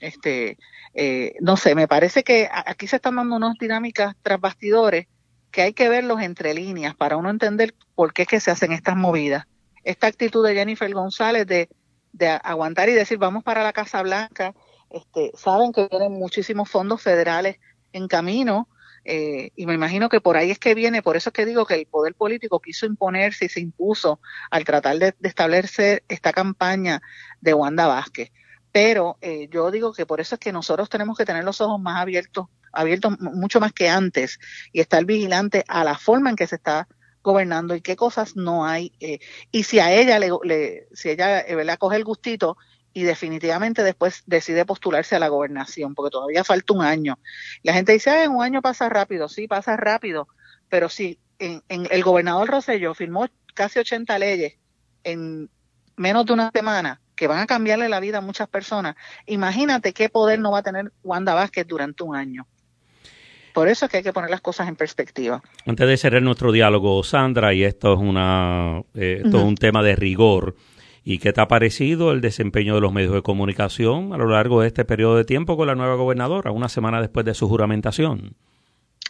Este, 0.00 0.58
eh, 0.94 1.34
no 1.40 1.56
sé, 1.56 1.74
me 1.74 1.88
parece 1.88 2.22
que 2.22 2.48
aquí 2.52 2.86
se 2.86 2.96
están 2.96 3.16
dando 3.16 3.34
unas 3.34 3.56
dinámicas 3.58 4.14
tras 4.22 4.40
bastidores 4.40 5.08
que 5.50 5.62
hay 5.62 5.72
que 5.72 5.88
verlos 5.88 6.20
entre 6.20 6.54
líneas 6.54 6.94
para 6.94 7.16
uno 7.16 7.30
entender 7.30 7.74
por 7.96 8.12
qué 8.12 8.22
es 8.22 8.28
que 8.28 8.40
se 8.40 8.52
hacen 8.52 8.70
estas 8.70 8.96
movidas. 8.96 9.46
Esta 9.82 10.06
actitud 10.06 10.46
de 10.46 10.54
Jennifer 10.54 10.92
González 10.92 11.46
de, 11.48 11.68
de 12.12 12.28
aguantar 12.28 12.88
y 12.88 12.92
decir 12.92 13.18
vamos 13.18 13.42
para 13.42 13.64
la 13.64 13.72
Casa 13.72 14.02
Blanca 14.02 14.54
este, 14.90 15.32
saben 15.34 15.72
que 15.72 15.88
tienen 15.88 16.12
muchísimos 16.12 16.68
fondos 16.68 17.00
federales 17.02 17.56
en 17.92 18.08
camino 18.08 18.68
eh, 19.04 19.50
y 19.56 19.66
me 19.66 19.74
imagino 19.74 20.08
que 20.08 20.20
por 20.20 20.36
ahí 20.36 20.50
es 20.50 20.58
que 20.58 20.74
viene, 20.74 21.02
por 21.02 21.16
eso 21.16 21.30
es 21.30 21.32
que 21.32 21.46
digo 21.46 21.64
que 21.64 21.74
el 21.74 21.86
poder 21.86 22.14
político 22.14 22.60
quiso 22.60 22.86
imponerse 22.86 23.46
y 23.46 23.48
se 23.48 23.60
impuso 23.60 24.20
al 24.50 24.64
tratar 24.64 24.98
de, 24.98 25.14
establecer 25.22 26.04
esta 26.08 26.32
campaña 26.32 27.00
de 27.40 27.54
Wanda 27.54 27.86
Vázquez. 27.86 28.30
Pero 28.72 29.18
eh, 29.20 29.48
yo 29.50 29.70
digo 29.70 29.92
que 29.92 30.06
por 30.06 30.20
eso 30.20 30.34
es 30.34 30.38
que 30.38 30.52
nosotros 30.52 30.88
tenemos 30.88 31.16
que 31.16 31.24
tener 31.24 31.44
los 31.44 31.60
ojos 31.60 31.80
más 31.80 32.00
abiertos, 32.00 32.46
abiertos 32.72 33.18
mucho 33.20 33.58
más 33.58 33.72
que 33.72 33.88
antes 33.88 34.38
y 34.72 34.80
estar 34.80 35.04
vigilantes 35.04 35.64
a 35.66 35.82
la 35.82 35.96
forma 35.96 36.30
en 36.30 36.36
que 36.36 36.46
se 36.46 36.56
está 36.56 36.86
gobernando 37.22 37.74
y 37.74 37.80
qué 37.80 37.96
cosas 37.96 38.36
no 38.36 38.66
hay. 38.66 38.92
Eh, 39.00 39.18
y 39.50 39.64
si 39.64 39.80
a 39.80 39.92
ella 39.92 40.18
le, 40.18 40.30
le 40.44 40.88
si 40.92 41.10
ella 41.10 41.44
¿verdad? 41.48 41.78
coge 41.78 41.96
el 41.96 42.04
gustito 42.04 42.56
y 42.92 43.04
definitivamente 43.04 43.82
después 43.82 44.22
decide 44.26 44.64
postularse 44.64 45.16
a 45.16 45.18
la 45.18 45.28
gobernación, 45.28 45.94
porque 45.94 46.10
todavía 46.10 46.44
falta 46.44 46.72
un 46.72 46.82
año. 46.82 47.18
La 47.62 47.72
gente 47.72 47.92
dice, 47.92 48.24
en 48.24 48.32
un 48.32 48.42
año 48.42 48.62
pasa 48.62 48.88
rápido, 48.88 49.28
sí, 49.28 49.46
pasa 49.46 49.76
rápido, 49.76 50.28
pero 50.68 50.88
si 50.88 51.18
en, 51.38 51.62
el 51.68 52.02
gobernador 52.02 52.48
Rosselló 52.48 52.94
firmó 52.94 53.28
casi 53.54 53.78
80 53.78 54.18
leyes 54.18 54.54
en 55.04 55.48
menos 55.96 56.26
de 56.26 56.32
una 56.32 56.50
semana 56.52 57.00
que 57.14 57.26
van 57.26 57.40
a 57.40 57.46
cambiarle 57.46 57.88
la 57.88 58.00
vida 58.00 58.18
a 58.18 58.22
muchas 58.22 58.48
personas, 58.48 58.96
imagínate 59.26 59.92
qué 59.92 60.08
poder 60.08 60.38
no 60.38 60.50
va 60.50 60.58
a 60.58 60.62
tener 60.62 60.92
Wanda 61.02 61.34
Vázquez 61.34 61.66
durante 61.66 62.02
un 62.02 62.16
año. 62.16 62.46
Por 63.52 63.68
eso 63.68 63.84
es 63.84 63.90
que 63.90 63.98
hay 63.98 64.02
que 64.02 64.12
poner 64.12 64.30
las 64.30 64.40
cosas 64.40 64.68
en 64.68 64.76
perspectiva. 64.76 65.42
Antes 65.66 65.86
de 65.86 65.96
cerrar 65.96 66.22
nuestro 66.22 66.52
diálogo, 66.52 67.02
Sandra, 67.02 67.52
y 67.52 67.64
esto 67.64 67.94
es, 67.94 67.98
una, 67.98 68.82
eh, 68.94 69.22
esto 69.24 69.38
es 69.38 69.44
un 69.44 69.56
tema 69.56 69.82
de 69.82 69.96
rigor, 69.96 70.54
¿Y 71.10 71.18
qué 71.18 71.32
te 71.32 71.40
ha 71.40 71.48
parecido 71.48 72.12
el 72.12 72.20
desempeño 72.20 72.76
de 72.76 72.80
los 72.80 72.92
medios 72.92 73.12
de 73.12 73.20
comunicación 73.20 74.12
a 74.12 74.16
lo 74.16 74.28
largo 74.28 74.60
de 74.60 74.68
este 74.68 74.84
periodo 74.84 75.16
de 75.16 75.24
tiempo 75.24 75.56
con 75.56 75.66
la 75.66 75.74
nueva 75.74 75.96
gobernadora, 75.96 76.52
una 76.52 76.68
semana 76.68 77.00
después 77.00 77.26
de 77.26 77.34
su 77.34 77.48
juramentación? 77.48 78.36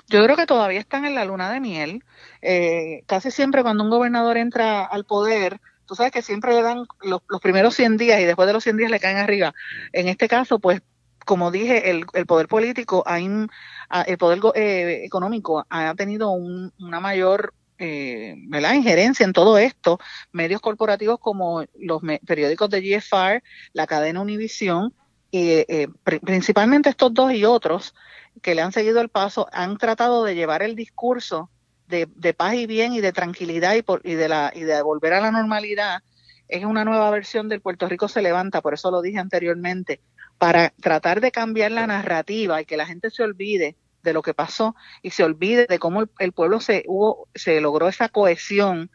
Yo 0.08 0.24
creo 0.24 0.34
que 0.34 0.46
todavía 0.46 0.80
están 0.80 1.04
en 1.04 1.14
la 1.14 1.26
luna 1.26 1.52
de 1.52 1.60
miel. 1.60 2.02
Eh, 2.40 3.02
casi 3.04 3.30
siempre 3.30 3.62
cuando 3.62 3.84
un 3.84 3.90
gobernador 3.90 4.38
entra 4.38 4.86
al 4.86 5.04
poder, 5.04 5.60
tú 5.84 5.94
sabes 5.94 6.10
que 6.10 6.22
siempre 6.22 6.54
le 6.54 6.62
dan 6.62 6.86
los, 7.02 7.20
primeros 7.42 7.74
100 7.74 7.98
días 7.98 8.18
y 8.18 8.24
después 8.24 8.46
de 8.46 8.54
los 8.54 8.64
100 8.64 8.78
días 8.78 8.90
le 8.90 8.98
caen 8.98 9.18
arriba. 9.18 9.52
En 9.92 10.08
este 10.08 10.26
caso, 10.26 10.58
pues, 10.58 10.80
como 11.26 11.50
dije, 11.50 11.90
el, 11.90 12.06
poder 12.24 12.48
político, 12.48 13.04
el 13.06 14.16
poder 14.16 14.40
eh, 14.54 15.02
económico 15.04 15.66
ha 15.68 15.94
tenido 15.96 16.30
una 16.30 16.98
mayor 16.98 17.52
eh, 17.80 18.34
¿verdad? 18.48 18.74
injerencia 18.74 19.24
en 19.24 19.32
todo 19.32 19.56
esto, 19.56 19.98
medios 20.32 20.60
corporativos 20.60 21.18
como 21.18 21.64
los 21.78 22.02
periódicos 22.26 22.68
de 22.68 22.82
GFR, 22.82 23.42
la 23.72 23.86
cadena 23.86 24.20
Univisión, 24.20 24.94
y 25.30 25.64
eh, 25.66 25.88
principalmente 26.04 26.90
estos 26.90 27.14
dos 27.14 27.32
y 27.32 27.44
otros 27.44 27.94
que 28.42 28.54
le 28.54 28.60
han 28.60 28.72
seguido 28.72 29.00
el 29.00 29.08
paso, 29.08 29.48
han 29.50 29.78
tratado 29.78 30.24
de 30.24 30.34
llevar 30.34 30.62
el 30.62 30.76
discurso 30.76 31.50
de, 31.86 32.34
paz 32.34 32.54
y 32.54 32.66
bien 32.66 32.92
y 32.92 33.00
de 33.00 33.12
tranquilidad 33.12 33.74
y, 33.74 33.82
por, 33.82 34.02
y, 34.04 34.14
de 34.14 34.28
la, 34.28 34.52
y 34.54 34.60
de 34.60 34.82
volver 34.82 35.14
a 35.14 35.20
la 35.20 35.30
normalidad. 35.30 36.02
Es 36.48 36.64
una 36.64 36.84
nueva 36.84 37.10
versión 37.10 37.48
del 37.48 37.62
Puerto 37.62 37.88
Rico 37.88 38.08
se 38.08 38.22
levanta, 38.22 38.60
por 38.60 38.74
eso 38.74 38.90
lo 38.90 39.00
dije 39.00 39.18
anteriormente, 39.18 40.00
para 40.36 40.70
tratar 40.80 41.20
de 41.20 41.32
cambiar 41.32 41.70
la 41.70 41.86
narrativa 41.86 42.60
y 42.60 42.66
que 42.66 42.76
la 42.76 42.86
gente 42.86 43.10
se 43.10 43.22
olvide 43.22 43.76
de 44.02 44.12
lo 44.12 44.22
que 44.22 44.34
pasó 44.34 44.74
y 45.02 45.10
se 45.10 45.24
olvide 45.24 45.66
de 45.66 45.78
cómo 45.78 46.04
el, 46.18 46.32
pueblo 46.32 46.60
se 46.60 46.84
hubo, 46.86 47.28
se 47.34 47.60
logró 47.60 47.88
esa 47.88 48.08
cohesión 48.08 48.90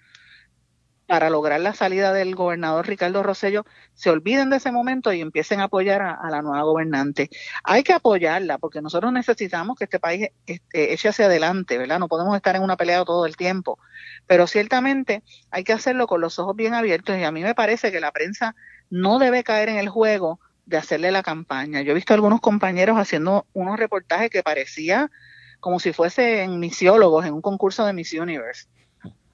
para 1.08 1.30
lograr 1.30 1.60
la 1.60 1.74
salida 1.74 2.14
del 2.14 2.36
gobernador 2.36 2.88
Ricardo 2.88 3.22
Rosello, 3.22 3.66
se 3.94 4.10
olviden 4.10 4.50
de 4.50 4.58
ese 4.58 4.72
momento 4.72 5.14
y 5.14 5.22
empiecen 5.22 5.60
a 5.60 5.66
apoyar 5.66 6.02
a, 6.02 6.30
la 6.30 6.42
nueva 6.42 6.64
gobernante. 6.64 7.30
Hay 7.64 7.84
que 7.84 7.94
apoyarla 7.94 8.58
porque 8.58 8.82
nosotros 8.82 9.14
necesitamos 9.14 9.78
que 9.78 9.84
este 9.84 10.00
país 10.00 10.30
este, 10.48 10.94
eche 10.94 11.10
hacia 11.10 11.26
adelante, 11.26 11.78
¿verdad? 11.78 12.00
No 12.00 12.08
podemos 12.08 12.36
estar 12.36 12.56
en 12.56 12.64
una 12.64 12.78
pelea 12.78 13.06
todo 13.06 13.26
el 13.26 13.38
tiempo, 13.38 13.78
pero 14.26 14.48
ciertamente 14.48 15.24
hay 15.52 15.64
que 15.64 15.74
hacerlo 15.74 16.08
con 16.08 16.22
los 16.22 16.40
ojos 16.40 16.56
bien 16.56 16.74
abiertos 16.74 17.18
y 17.18 17.24
a 17.24 17.32
mí 17.32 17.44
me 17.44 17.56
parece 17.56 17.92
que 17.92 18.00
la 18.00 18.12
prensa 18.12 18.56
no 18.90 19.20
debe 19.20 19.44
caer 19.44 19.70
en 19.70 19.78
el 19.78 19.90
juego 19.90 20.40
de 20.66 20.78
hacerle 20.78 21.12
la 21.12 21.24
campaña. 21.24 21.82
Yo 21.82 21.92
he 21.92 21.96
visto 21.96 22.14
algunos 22.14 22.42
compañeros 22.42 22.98
haciendo 22.98 23.46
unos 23.54 23.78
reportajes 23.78 24.30
que 24.30 24.44
parecía 24.44 25.12
como 25.60 25.80
si 25.80 25.94
fuesen 25.94 26.60
misiólogos 26.60 27.26
en 27.26 27.34
un 27.34 27.42
concurso 27.42 27.86
de 27.86 27.94
Miss 27.94 28.14
Universe. 28.14 28.68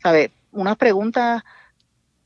¿Sabe? 0.02 0.32
Unas 0.52 0.78
preguntas, 0.78 1.44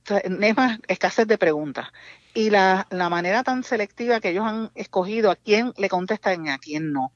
es 0.07 0.55
más, 0.55 0.79
escasez 0.87 1.27
de 1.27 1.37
preguntas. 1.37 1.87
Y 2.33 2.49
la, 2.49 2.87
la 2.89 3.09
manera 3.09 3.43
tan 3.43 3.63
selectiva 3.63 4.19
que 4.19 4.29
ellos 4.29 4.45
han 4.45 4.71
escogido 4.75 5.31
a 5.31 5.35
quién 5.35 5.73
le 5.77 5.89
contestan 5.89 6.45
y 6.45 6.49
a 6.49 6.57
quién 6.57 6.91
no. 6.91 7.13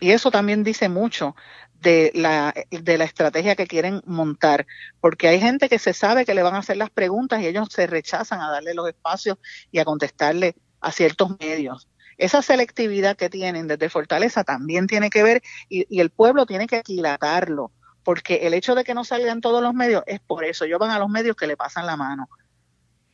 Y 0.00 0.12
eso 0.12 0.30
también 0.30 0.62
dice 0.62 0.88
mucho 0.88 1.34
de 1.80 2.12
la, 2.14 2.54
de 2.70 2.98
la 2.98 3.04
estrategia 3.04 3.56
que 3.56 3.66
quieren 3.66 4.02
montar, 4.04 4.66
porque 5.00 5.28
hay 5.28 5.40
gente 5.40 5.68
que 5.68 5.78
se 5.78 5.92
sabe 5.92 6.24
que 6.24 6.34
le 6.34 6.42
van 6.42 6.54
a 6.54 6.58
hacer 6.58 6.76
las 6.76 6.90
preguntas 6.90 7.40
y 7.40 7.46
ellos 7.46 7.68
se 7.70 7.86
rechazan 7.86 8.40
a 8.40 8.50
darle 8.50 8.74
los 8.74 8.88
espacios 8.88 9.38
y 9.70 9.78
a 9.78 9.84
contestarle 9.84 10.56
a 10.80 10.92
ciertos 10.92 11.36
medios. 11.40 11.88
Esa 12.16 12.42
selectividad 12.42 13.16
que 13.16 13.30
tienen 13.30 13.68
desde 13.68 13.88
Fortaleza 13.88 14.44
también 14.44 14.86
tiene 14.86 15.10
que 15.10 15.22
ver 15.22 15.42
y, 15.68 16.00
el 16.00 16.10
pueblo 16.10 16.46
tiene 16.46 16.66
que 16.66 16.76
aquilatarlo, 16.76 17.70
porque 18.02 18.46
el 18.46 18.54
hecho 18.54 18.74
de 18.74 18.84
que 18.84 18.94
no 18.94 19.04
salgan 19.04 19.40
todos 19.40 19.62
los 19.62 19.74
medios 19.74 20.02
es 20.06 20.20
por 20.20 20.44
eso. 20.44 20.64
Ellos 20.64 20.80
van 20.80 20.90
a 20.90 20.98
los 20.98 21.08
medios 21.08 21.36
que 21.36 21.46
le 21.46 21.56
pasan 21.56 21.86
la 21.86 21.96
mano 21.96 22.28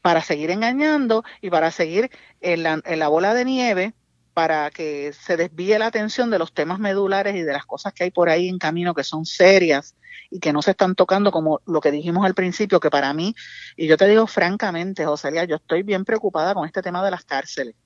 para 0.01 0.23
seguir 0.23 0.51
engañando 0.51 1.25
y 1.41 1.51
para 1.51 1.71
seguir 1.71 2.11
en 2.41 2.63
la 2.63 3.09
bola 3.09 3.35
de 3.35 3.45
nieve 3.45 3.95
para 4.35 4.71
que 4.73 5.13
se 5.13 5.37
desvíe 5.37 5.79
la 5.79 5.87
atención 5.87 6.29
de 6.29 6.41
los 6.41 6.53
temas 6.53 6.81
medulares 6.81 7.37
y 7.37 7.43
de 7.43 7.53
las 7.53 7.65
cosas 7.65 7.93
que 7.93 8.03
hay 8.03 8.11
por 8.11 8.29
ahí 8.29 8.49
en 8.49 8.59
camino 8.59 8.93
que 8.93 9.05
son 9.05 9.25
serias 9.25 9.95
y 10.29 10.41
que 10.41 10.53
no 10.53 10.61
se 10.61 10.73
están 10.73 10.97
tocando 10.97 11.31
como 11.31 11.61
lo 11.67 11.81
que 11.81 11.93
dijimos 11.93 12.27
al 12.27 12.35
principio, 12.35 12.81
que 12.81 12.91
para 12.91 13.15
mí, 13.15 13.37
y 13.77 13.87
yo 13.87 13.97
te 13.97 14.09
digo 14.09 14.27
francamente, 14.27 15.07
Joselia, 15.07 15.45
yo 15.45 15.57
estoy 15.57 15.85
bien 15.85 16.05
preocupada 16.05 16.53
con 16.53 16.67
este 16.67 16.83
tema 16.83 17.05
de 17.05 17.13
las 17.13 17.25
cárceles, 17.25 17.77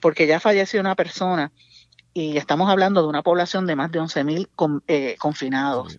porque 0.00 0.26
ya 0.26 0.40
falleció 0.40 0.80
una 0.80 0.96
persona 0.96 1.52
y 2.14 2.38
estamos 2.38 2.70
hablando 2.70 3.02
de 3.02 3.08
una 3.08 3.22
población 3.22 3.66
de 3.66 3.76
más 3.76 3.92
de 3.92 4.00
11.000 4.00 4.24
mil 4.24 4.48
con, 4.56 4.82
eh, 4.88 5.16
confinados. 5.18 5.98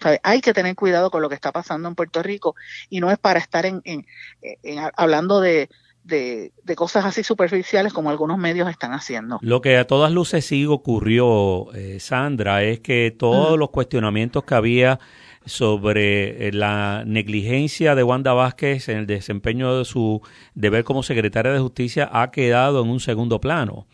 ¿Sabe? 0.00 0.20
Hay 0.22 0.40
que 0.40 0.52
tener 0.52 0.74
cuidado 0.74 1.10
con 1.10 1.22
lo 1.22 1.28
que 1.28 1.34
está 1.34 1.52
pasando 1.52 1.88
en 1.88 1.94
Puerto 1.94 2.22
Rico 2.22 2.54
y 2.88 3.00
no 3.00 3.10
es 3.10 3.18
para 3.18 3.38
estar 3.38 3.64
en, 3.66 3.80
en, 3.84 4.06
en 4.42 4.90
hablando 4.94 5.40
de, 5.40 5.68
de, 6.06 6.52
de, 6.62 6.76
cosas 6.76 7.04
así 7.04 7.22
superficiales 7.24 7.92
como 7.92 8.10
algunos 8.10 8.38
medios 8.38 8.68
están 8.68 8.92
haciendo. 8.92 9.38
Lo 9.42 9.60
que 9.60 9.76
a 9.76 9.86
todas 9.86 10.12
luces 10.12 10.44
sí 10.44 10.64
ocurrió, 10.66 11.72
eh, 11.74 11.98
Sandra, 12.00 12.62
es 12.62 12.80
que 12.80 13.14
todos 13.16 13.58
los 13.58 13.70
cuestionamientos 13.70 14.44
que 14.44 14.54
había 14.54 15.00
sobre 15.44 16.48
eh, 16.48 16.52
la 16.52 17.04
negligencia 17.06 17.94
de 17.94 18.02
Wanda 18.02 18.32
Vázquez 18.34 18.88
en 18.88 18.98
el 18.98 19.06
desempeño 19.06 19.78
de 19.78 19.84
su 19.84 20.20
deber 20.54 20.84
como 20.84 21.02
secretaria 21.02 21.52
de 21.52 21.60
Justicia 21.60 22.08
ha 22.12 22.30
quedado 22.30 22.82
en 22.82 22.90
un 22.90 23.00
segundo 23.00 23.40
plano. 23.40 23.86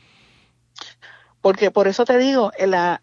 Porque 1.41 1.71
por 1.71 1.89
eso 1.89 2.05
te 2.05 2.19
digo, 2.19 2.53
la, 2.67 3.03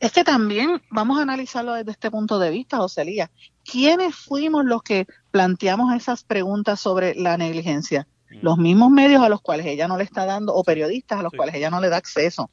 es 0.00 0.12
que 0.12 0.24
también 0.24 0.82
vamos 0.90 1.18
a 1.18 1.22
analizarlo 1.22 1.74
desde 1.74 1.92
este 1.92 2.10
punto 2.10 2.38
de 2.38 2.50
vista, 2.50 2.78
Joselía. 2.78 3.30
¿Quiénes 3.64 4.14
fuimos 4.14 4.64
los 4.64 4.82
que 4.82 5.06
planteamos 5.30 5.94
esas 5.94 6.24
preguntas 6.24 6.80
sobre 6.80 7.14
la 7.14 7.36
negligencia? 7.36 8.06
Los 8.30 8.58
mismos 8.58 8.90
medios 8.90 9.22
a 9.22 9.28
los 9.28 9.40
cuales 9.40 9.66
ella 9.66 9.88
no 9.88 9.96
le 9.96 10.04
está 10.04 10.24
dando, 10.26 10.54
o 10.54 10.62
periodistas 10.64 11.20
a 11.20 11.22
los 11.22 11.32
cuales 11.32 11.54
ella 11.54 11.70
no 11.70 11.80
le 11.80 11.88
da 11.88 11.96
acceso. 11.96 12.50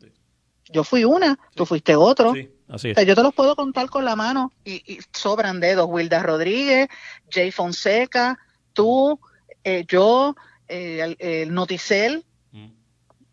Yo 0.72 0.84
fui 0.84 1.04
una, 1.04 1.38
tú 1.54 1.66
fuiste 1.66 1.96
otro. 1.96 2.34
yo 2.34 3.16
te 3.16 3.24
los 3.24 3.34
puedo 3.34 3.56
contar 3.56 3.90
con 3.90 4.06
la 4.06 4.16
mano 4.16 4.52
y, 4.64 5.00
sobran 5.14 5.60
dedos. 5.60 5.88
Wilda 5.90 6.24
Rodríguez, 6.24 6.88
Jay 7.30 7.52
Fonseca, 7.52 8.40
tú, 8.74 9.20
eh, 9.64 9.86
yo, 9.88 10.36
eh, 10.68 11.16
el, 11.20 11.54
Noticel. 11.54 12.26
Mm. 12.52 12.68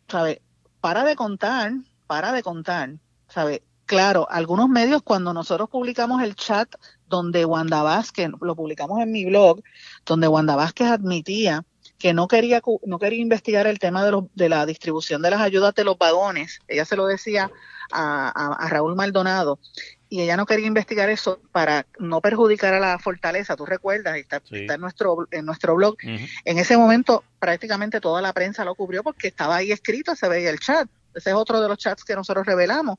¿Sabe? 0.09 0.43
Para 0.81 1.05
de 1.05 1.17
contar, 1.17 1.73
para 2.07 2.33
de 2.33 2.43
contar. 2.43 2.91
¿Sabe? 3.29 3.63
Claro, 3.87 4.27
algunos 4.31 4.69
medios 4.69 5.03
cuando 5.03 5.33
nosotros 5.33 5.69
publicamos 5.69 6.23
el 6.23 6.35
chat 6.35 6.69
donde 7.09 7.45
Wanda 7.45 7.83
Vázquez, 7.83 8.31
lo 8.41 8.57
publicamos 8.57 9.01
en 9.01 9.13
mi 9.13 9.25
blog, 9.25 9.63
donde 10.07 10.29
Wanda 10.29 10.57
Vázquez 10.57 10.89
admitía 10.89 11.65
que 12.03 12.15
no 12.15 12.27
quería, 12.27 12.61
no 12.85 12.99
quería 12.99 13.21
investigar 13.21 13.69
el 13.69 13.79
tema 13.79 14.05
de, 14.05 14.11
los, 14.11 14.25
de 14.35 14.49
la 14.49 14.67
distribución 14.67 15.23
de 15.23 15.31
las 15.31 15.41
ayudas 15.41 15.73
de 15.77 15.85
los 15.85 15.97
vagones. 15.97 16.59
Ella 16.67 16.85
se 16.85 16.97
lo 16.97 17.07
decía 17.07 17.49
a, 17.93 18.57
a, 18.59 18.69
Raúl 18.69 18.97
Maldonado 18.97 19.61
y 20.09 20.21
ella 20.21 20.37
no 20.37 20.45
quería 20.45 20.67
investigar 20.67 21.11
eso 21.11 21.41
para 21.53 21.87
no 22.01 22.21
perjudicar 22.21 22.75
a 22.75 22.81
la 22.81 22.99
fortaleza. 22.99 23.55
Tú 23.55 23.67
recuerdas, 23.67 24.17
está, 24.17 24.43
está 24.51 24.75
en, 24.75 24.81
nuestro, 24.81 25.29
en 25.31 25.47
nuestro 25.47 25.77
blog. 25.77 25.95
En 26.03 26.59
ese 26.59 26.77
momento 26.77 27.23
prácticamente 27.39 28.01
toda 28.01 28.21
la 28.21 28.33
prensa 28.33 28.65
lo 28.65 28.75
cubrió 28.75 29.05
porque 29.05 29.29
estaba 29.29 29.55
ahí 29.55 29.71
escrito, 29.71 30.17
se 30.17 30.29
veía 30.29 30.51
el 30.51 30.59
chat. 30.59 30.89
Ese 31.15 31.31
es 31.31 31.37
otro 31.37 31.61
de 31.61 31.69
los 31.69 31.79
chats 31.79 32.03
que 32.03 32.17
nosotros 32.17 32.45
revelamos. 32.45 32.99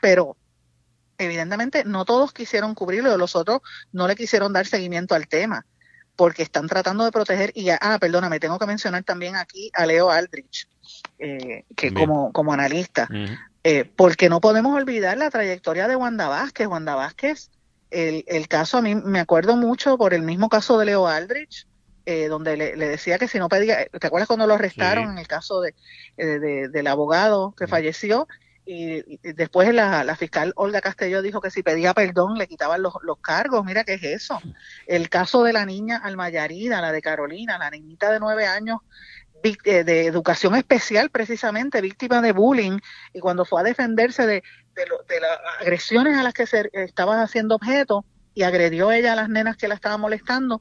Pero 0.00 0.36
evidentemente 1.18 1.82
no 1.84 2.04
todos 2.04 2.32
quisieron 2.32 2.76
cubrirlo, 2.76 3.16
los 3.16 3.34
otros 3.34 3.62
no 3.90 4.06
le 4.06 4.14
quisieron 4.14 4.52
dar 4.52 4.64
seguimiento 4.64 5.16
al 5.16 5.26
tema 5.26 5.66
porque 6.18 6.42
están 6.42 6.66
tratando 6.66 7.04
de 7.04 7.12
proteger 7.12 7.52
y 7.54 7.70
ah 7.70 7.96
perdóname 8.00 8.40
tengo 8.40 8.58
que 8.58 8.66
mencionar 8.66 9.04
también 9.04 9.36
aquí 9.36 9.70
a 9.72 9.86
Leo 9.86 10.10
Aldrich 10.10 10.68
eh, 11.20 11.64
que 11.76 11.94
como 11.94 12.32
como 12.32 12.52
analista. 12.52 13.08
Eh, 13.62 13.84
porque 13.84 14.28
no 14.28 14.40
podemos 14.40 14.74
olvidar 14.74 15.16
la 15.16 15.30
trayectoria 15.30 15.86
de 15.86 15.94
Wanda 15.94 16.26
Vázquez. 16.28 16.66
Wanda 16.66 16.96
Vázquez 16.96 17.50
el, 17.92 18.24
el 18.26 18.48
caso 18.48 18.78
a 18.78 18.82
mí 18.82 18.96
me 18.96 19.20
acuerdo 19.20 19.54
mucho 19.56 19.96
por 19.96 20.12
el 20.12 20.22
mismo 20.22 20.48
caso 20.48 20.76
de 20.76 20.86
Leo 20.86 21.06
Aldrich 21.06 21.68
eh, 22.04 22.26
donde 22.26 22.56
le, 22.56 22.74
decía 22.74 23.18
que 23.18 23.28
si 23.28 23.38
no 23.38 23.48
pedía, 23.48 23.86
¿te 23.86 24.06
acuerdas 24.06 24.26
cuando 24.26 24.46
lo 24.48 24.54
arrestaron 24.54 25.12
en 25.12 25.18
el 25.18 25.28
caso 25.28 25.60
de, 25.60 25.74
de, 26.16 26.68
del 26.68 26.86
abogado 26.88 27.54
que 27.56 27.68
falleció? 27.68 28.26
Y, 28.70 29.32
después 29.32 29.72
la, 29.72 30.14
fiscal 30.16 30.52
Olga 30.54 30.82
Castelló 30.82 31.22
dijo 31.22 31.40
que 31.40 31.50
si 31.50 31.62
pedía 31.62 31.94
perdón 31.94 32.36
le 32.36 32.46
quitaban 32.46 32.82
los, 32.82 32.92
cargos. 33.22 33.64
Mira 33.64 33.82
qué 33.82 33.94
es 33.94 34.02
eso. 34.02 34.38
El 34.86 35.08
caso 35.08 35.42
de 35.42 35.54
la 35.54 35.64
niña 35.64 35.96
Almayarida, 35.96 36.82
la 36.82 36.92
de 36.92 37.00
Carolina, 37.00 37.56
la 37.56 37.70
niñita 37.70 38.12
de 38.12 38.20
nueve 38.20 38.46
años 38.46 38.80
eh, 39.42 39.84
de 39.84 40.06
educación 40.06 40.54
especial 40.54 41.08
precisamente, 41.08 41.80
víctima 41.80 42.20
de 42.20 42.32
bullying, 42.32 42.78
y 43.14 43.20
cuando 43.20 43.46
fue 43.46 43.62
a 43.62 43.64
defenderse 43.64 44.26
de, 44.26 44.42
de, 44.74 45.20
las 45.20 45.38
agresiones 45.60 46.18
a 46.18 46.22
las 46.22 46.34
que 46.34 46.46
se 46.46 46.68
estaban 46.72 47.20
haciendo 47.20 47.54
objeto 47.54 48.04
y 48.34 48.42
agredió 48.42 48.92
ella 48.92 49.14
a 49.14 49.16
las 49.16 49.30
nenas 49.30 49.56
que 49.56 49.68
la 49.68 49.76
estaban 49.76 50.02
molestando, 50.02 50.60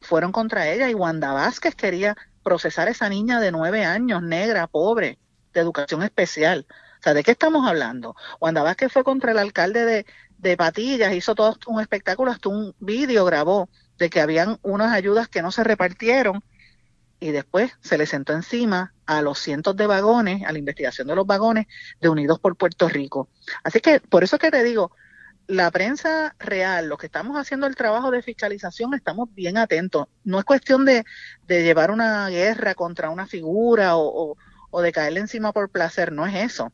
fueron 0.00 0.30
contra 0.30 0.68
ella 0.68 0.88
y 0.88 0.94
Wanda 0.94 1.32
Vázquez 1.32 1.74
quería 1.74 2.16
procesar 2.44 2.86
a 2.86 2.92
esa 2.92 3.08
niña 3.08 3.40
de 3.40 3.50
nueve 3.50 3.84
años, 3.84 4.22
negra, 4.22 4.68
pobre, 4.68 5.18
de 5.52 5.60
educación 5.60 6.04
especial. 6.04 6.64
O 7.00 7.02
sea, 7.02 7.14
¿de 7.14 7.22
qué 7.22 7.30
estamos 7.30 7.66
hablando? 7.66 8.14
Wanda 8.40 8.62
Vázquez 8.62 8.92
fue 8.92 9.04
contra 9.04 9.32
el 9.32 9.38
alcalde 9.38 9.86
de, 9.86 10.06
de 10.36 10.56
Patillas, 10.58 11.14
hizo 11.14 11.34
todo 11.34 11.56
un 11.66 11.80
espectáculo, 11.80 12.30
hasta 12.30 12.50
un 12.50 12.74
vídeo 12.78 13.24
grabó 13.24 13.70
de 13.98 14.10
que 14.10 14.20
habían 14.20 14.58
unas 14.62 14.92
ayudas 14.92 15.26
que 15.28 15.40
no 15.40 15.50
se 15.50 15.64
repartieron 15.64 16.44
y 17.18 17.30
después 17.30 17.72
se 17.80 17.96
le 17.96 18.04
sentó 18.04 18.34
encima 18.34 18.94
a 19.06 19.22
los 19.22 19.38
cientos 19.38 19.76
de 19.76 19.86
vagones, 19.86 20.44
a 20.44 20.52
la 20.52 20.58
investigación 20.58 21.08
de 21.08 21.14
los 21.16 21.26
vagones 21.26 21.66
de 22.02 22.10
Unidos 22.10 22.38
por 22.38 22.56
Puerto 22.56 22.86
Rico. 22.86 23.30
Así 23.64 23.80
que 23.80 24.00
por 24.00 24.22
eso 24.22 24.38
que 24.38 24.50
te 24.50 24.62
digo, 24.62 24.92
la 25.46 25.70
prensa 25.70 26.36
real, 26.38 26.88
los 26.88 26.98
que 26.98 27.06
estamos 27.06 27.38
haciendo 27.38 27.66
el 27.66 27.76
trabajo 27.76 28.10
de 28.10 28.22
fiscalización, 28.22 28.92
estamos 28.92 29.32
bien 29.34 29.56
atentos. 29.56 30.06
No 30.22 30.38
es 30.38 30.44
cuestión 30.44 30.84
de, 30.84 31.04
de 31.46 31.62
llevar 31.62 31.90
una 31.90 32.28
guerra 32.28 32.74
contra 32.74 33.08
una 33.08 33.26
figura 33.26 33.96
o, 33.96 34.32
o, 34.32 34.36
o 34.70 34.82
de 34.82 34.92
caerle 34.92 35.20
encima 35.20 35.52
por 35.52 35.70
placer, 35.70 36.12
no 36.12 36.26
es 36.26 36.34
eso 36.34 36.70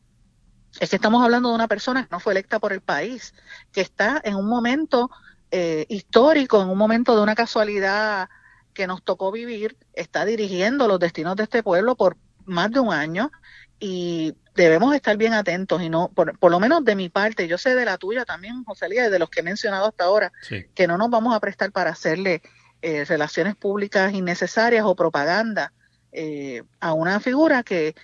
es 0.79 0.89
que 0.89 0.95
estamos 0.95 1.23
hablando 1.23 1.49
de 1.49 1.55
una 1.55 1.67
persona 1.67 2.03
que 2.03 2.09
no 2.11 2.19
fue 2.19 2.33
electa 2.33 2.59
por 2.59 2.73
el 2.73 2.81
país, 2.81 3.33
que 3.71 3.81
está 3.81 4.21
en 4.23 4.35
un 4.35 4.47
momento 4.47 5.09
eh, 5.51 5.85
histórico, 5.89 6.61
en 6.61 6.69
un 6.69 6.77
momento 6.77 7.15
de 7.15 7.21
una 7.21 7.35
casualidad 7.35 8.29
que 8.73 8.87
nos 8.87 9.03
tocó 9.03 9.31
vivir, 9.31 9.75
está 9.93 10.25
dirigiendo 10.25 10.87
los 10.87 10.99
destinos 10.99 11.35
de 11.35 11.43
este 11.43 11.63
pueblo 11.63 11.95
por 11.95 12.17
más 12.45 12.71
de 12.71 12.79
un 12.79 12.93
año 12.93 13.31
y 13.79 14.35
debemos 14.55 14.95
estar 14.95 15.17
bien 15.17 15.33
atentos 15.33 15.81
y 15.81 15.89
no, 15.89 16.09
por, 16.09 16.51
lo 16.51 16.59
menos 16.59 16.83
de 16.83 16.95
mi 16.95 17.09
parte, 17.09 17.47
yo 17.47 17.57
sé 17.57 17.75
de 17.75 17.85
la 17.85 17.97
tuya 17.97 18.25
también, 18.25 18.63
José 18.63 18.89
Lía, 18.89 19.07
y 19.07 19.11
de 19.11 19.19
los 19.19 19.29
que 19.29 19.41
he 19.41 19.43
mencionado 19.43 19.87
hasta 19.87 20.05
ahora, 20.05 20.31
que 20.73 20.87
no 20.87 20.97
nos 20.97 21.09
vamos 21.09 21.35
a 21.35 21.39
prestar 21.39 21.71
para 21.71 21.91
hacerle 21.91 22.41
eh, 22.81 23.05
relaciones 23.05 23.55
públicas 23.55 24.13
innecesarias 24.13 24.83
o 24.85 24.95
propaganda 24.95 25.73
eh, 26.11 26.63
a 26.79 26.93
una 26.93 27.19
figura 27.19 27.63
que 27.63 27.95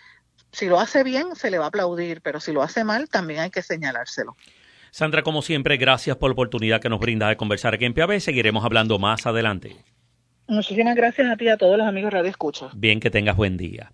si 0.54 0.68
lo 0.68 0.80
hace 0.80 1.04
bien, 1.04 1.36
se 1.36 1.52
le 1.52 1.58
va 1.58 1.66
a 1.66 1.68
aplaudir, 1.68 2.22
pero 2.22 2.40
si 2.40 2.54
lo 2.54 2.62
hace 2.62 2.84
mal, 2.84 3.10
también 3.10 3.42
hay 3.42 3.50
que 3.50 3.62
señalárselo. 3.62 4.36
Sandra, 4.92 5.24
como 5.24 5.42
siempre, 5.42 5.78
gracias 5.78 6.16
por 6.18 6.30
la 6.30 6.34
oportunidad 6.34 6.80
que 6.80 6.88
nos 6.88 7.00
brinda 7.00 7.28
de 7.28 7.36
conversar 7.36 7.74
aquí 7.74 7.86
en 7.86 7.96
PAB. 7.96 8.20
Seguiremos 8.20 8.64
hablando 8.64 9.00
más 9.00 9.26
adelante. 9.26 9.76
Muchísimas 10.48 10.96
gracias 10.96 11.32
a 11.32 11.36
ti 11.36 11.46
y 11.46 11.50
a 11.50 11.58
todos 11.58 11.78
los 11.78 11.88
amigos 11.88 12.14
Radio 12.14 12.30
Escucha. 12.30 12.70
Bien, 12.76 13.00
que 13.00 13.10
tengas 13.10 13.36
buen 13.36 13.58
día. 13.58 13.92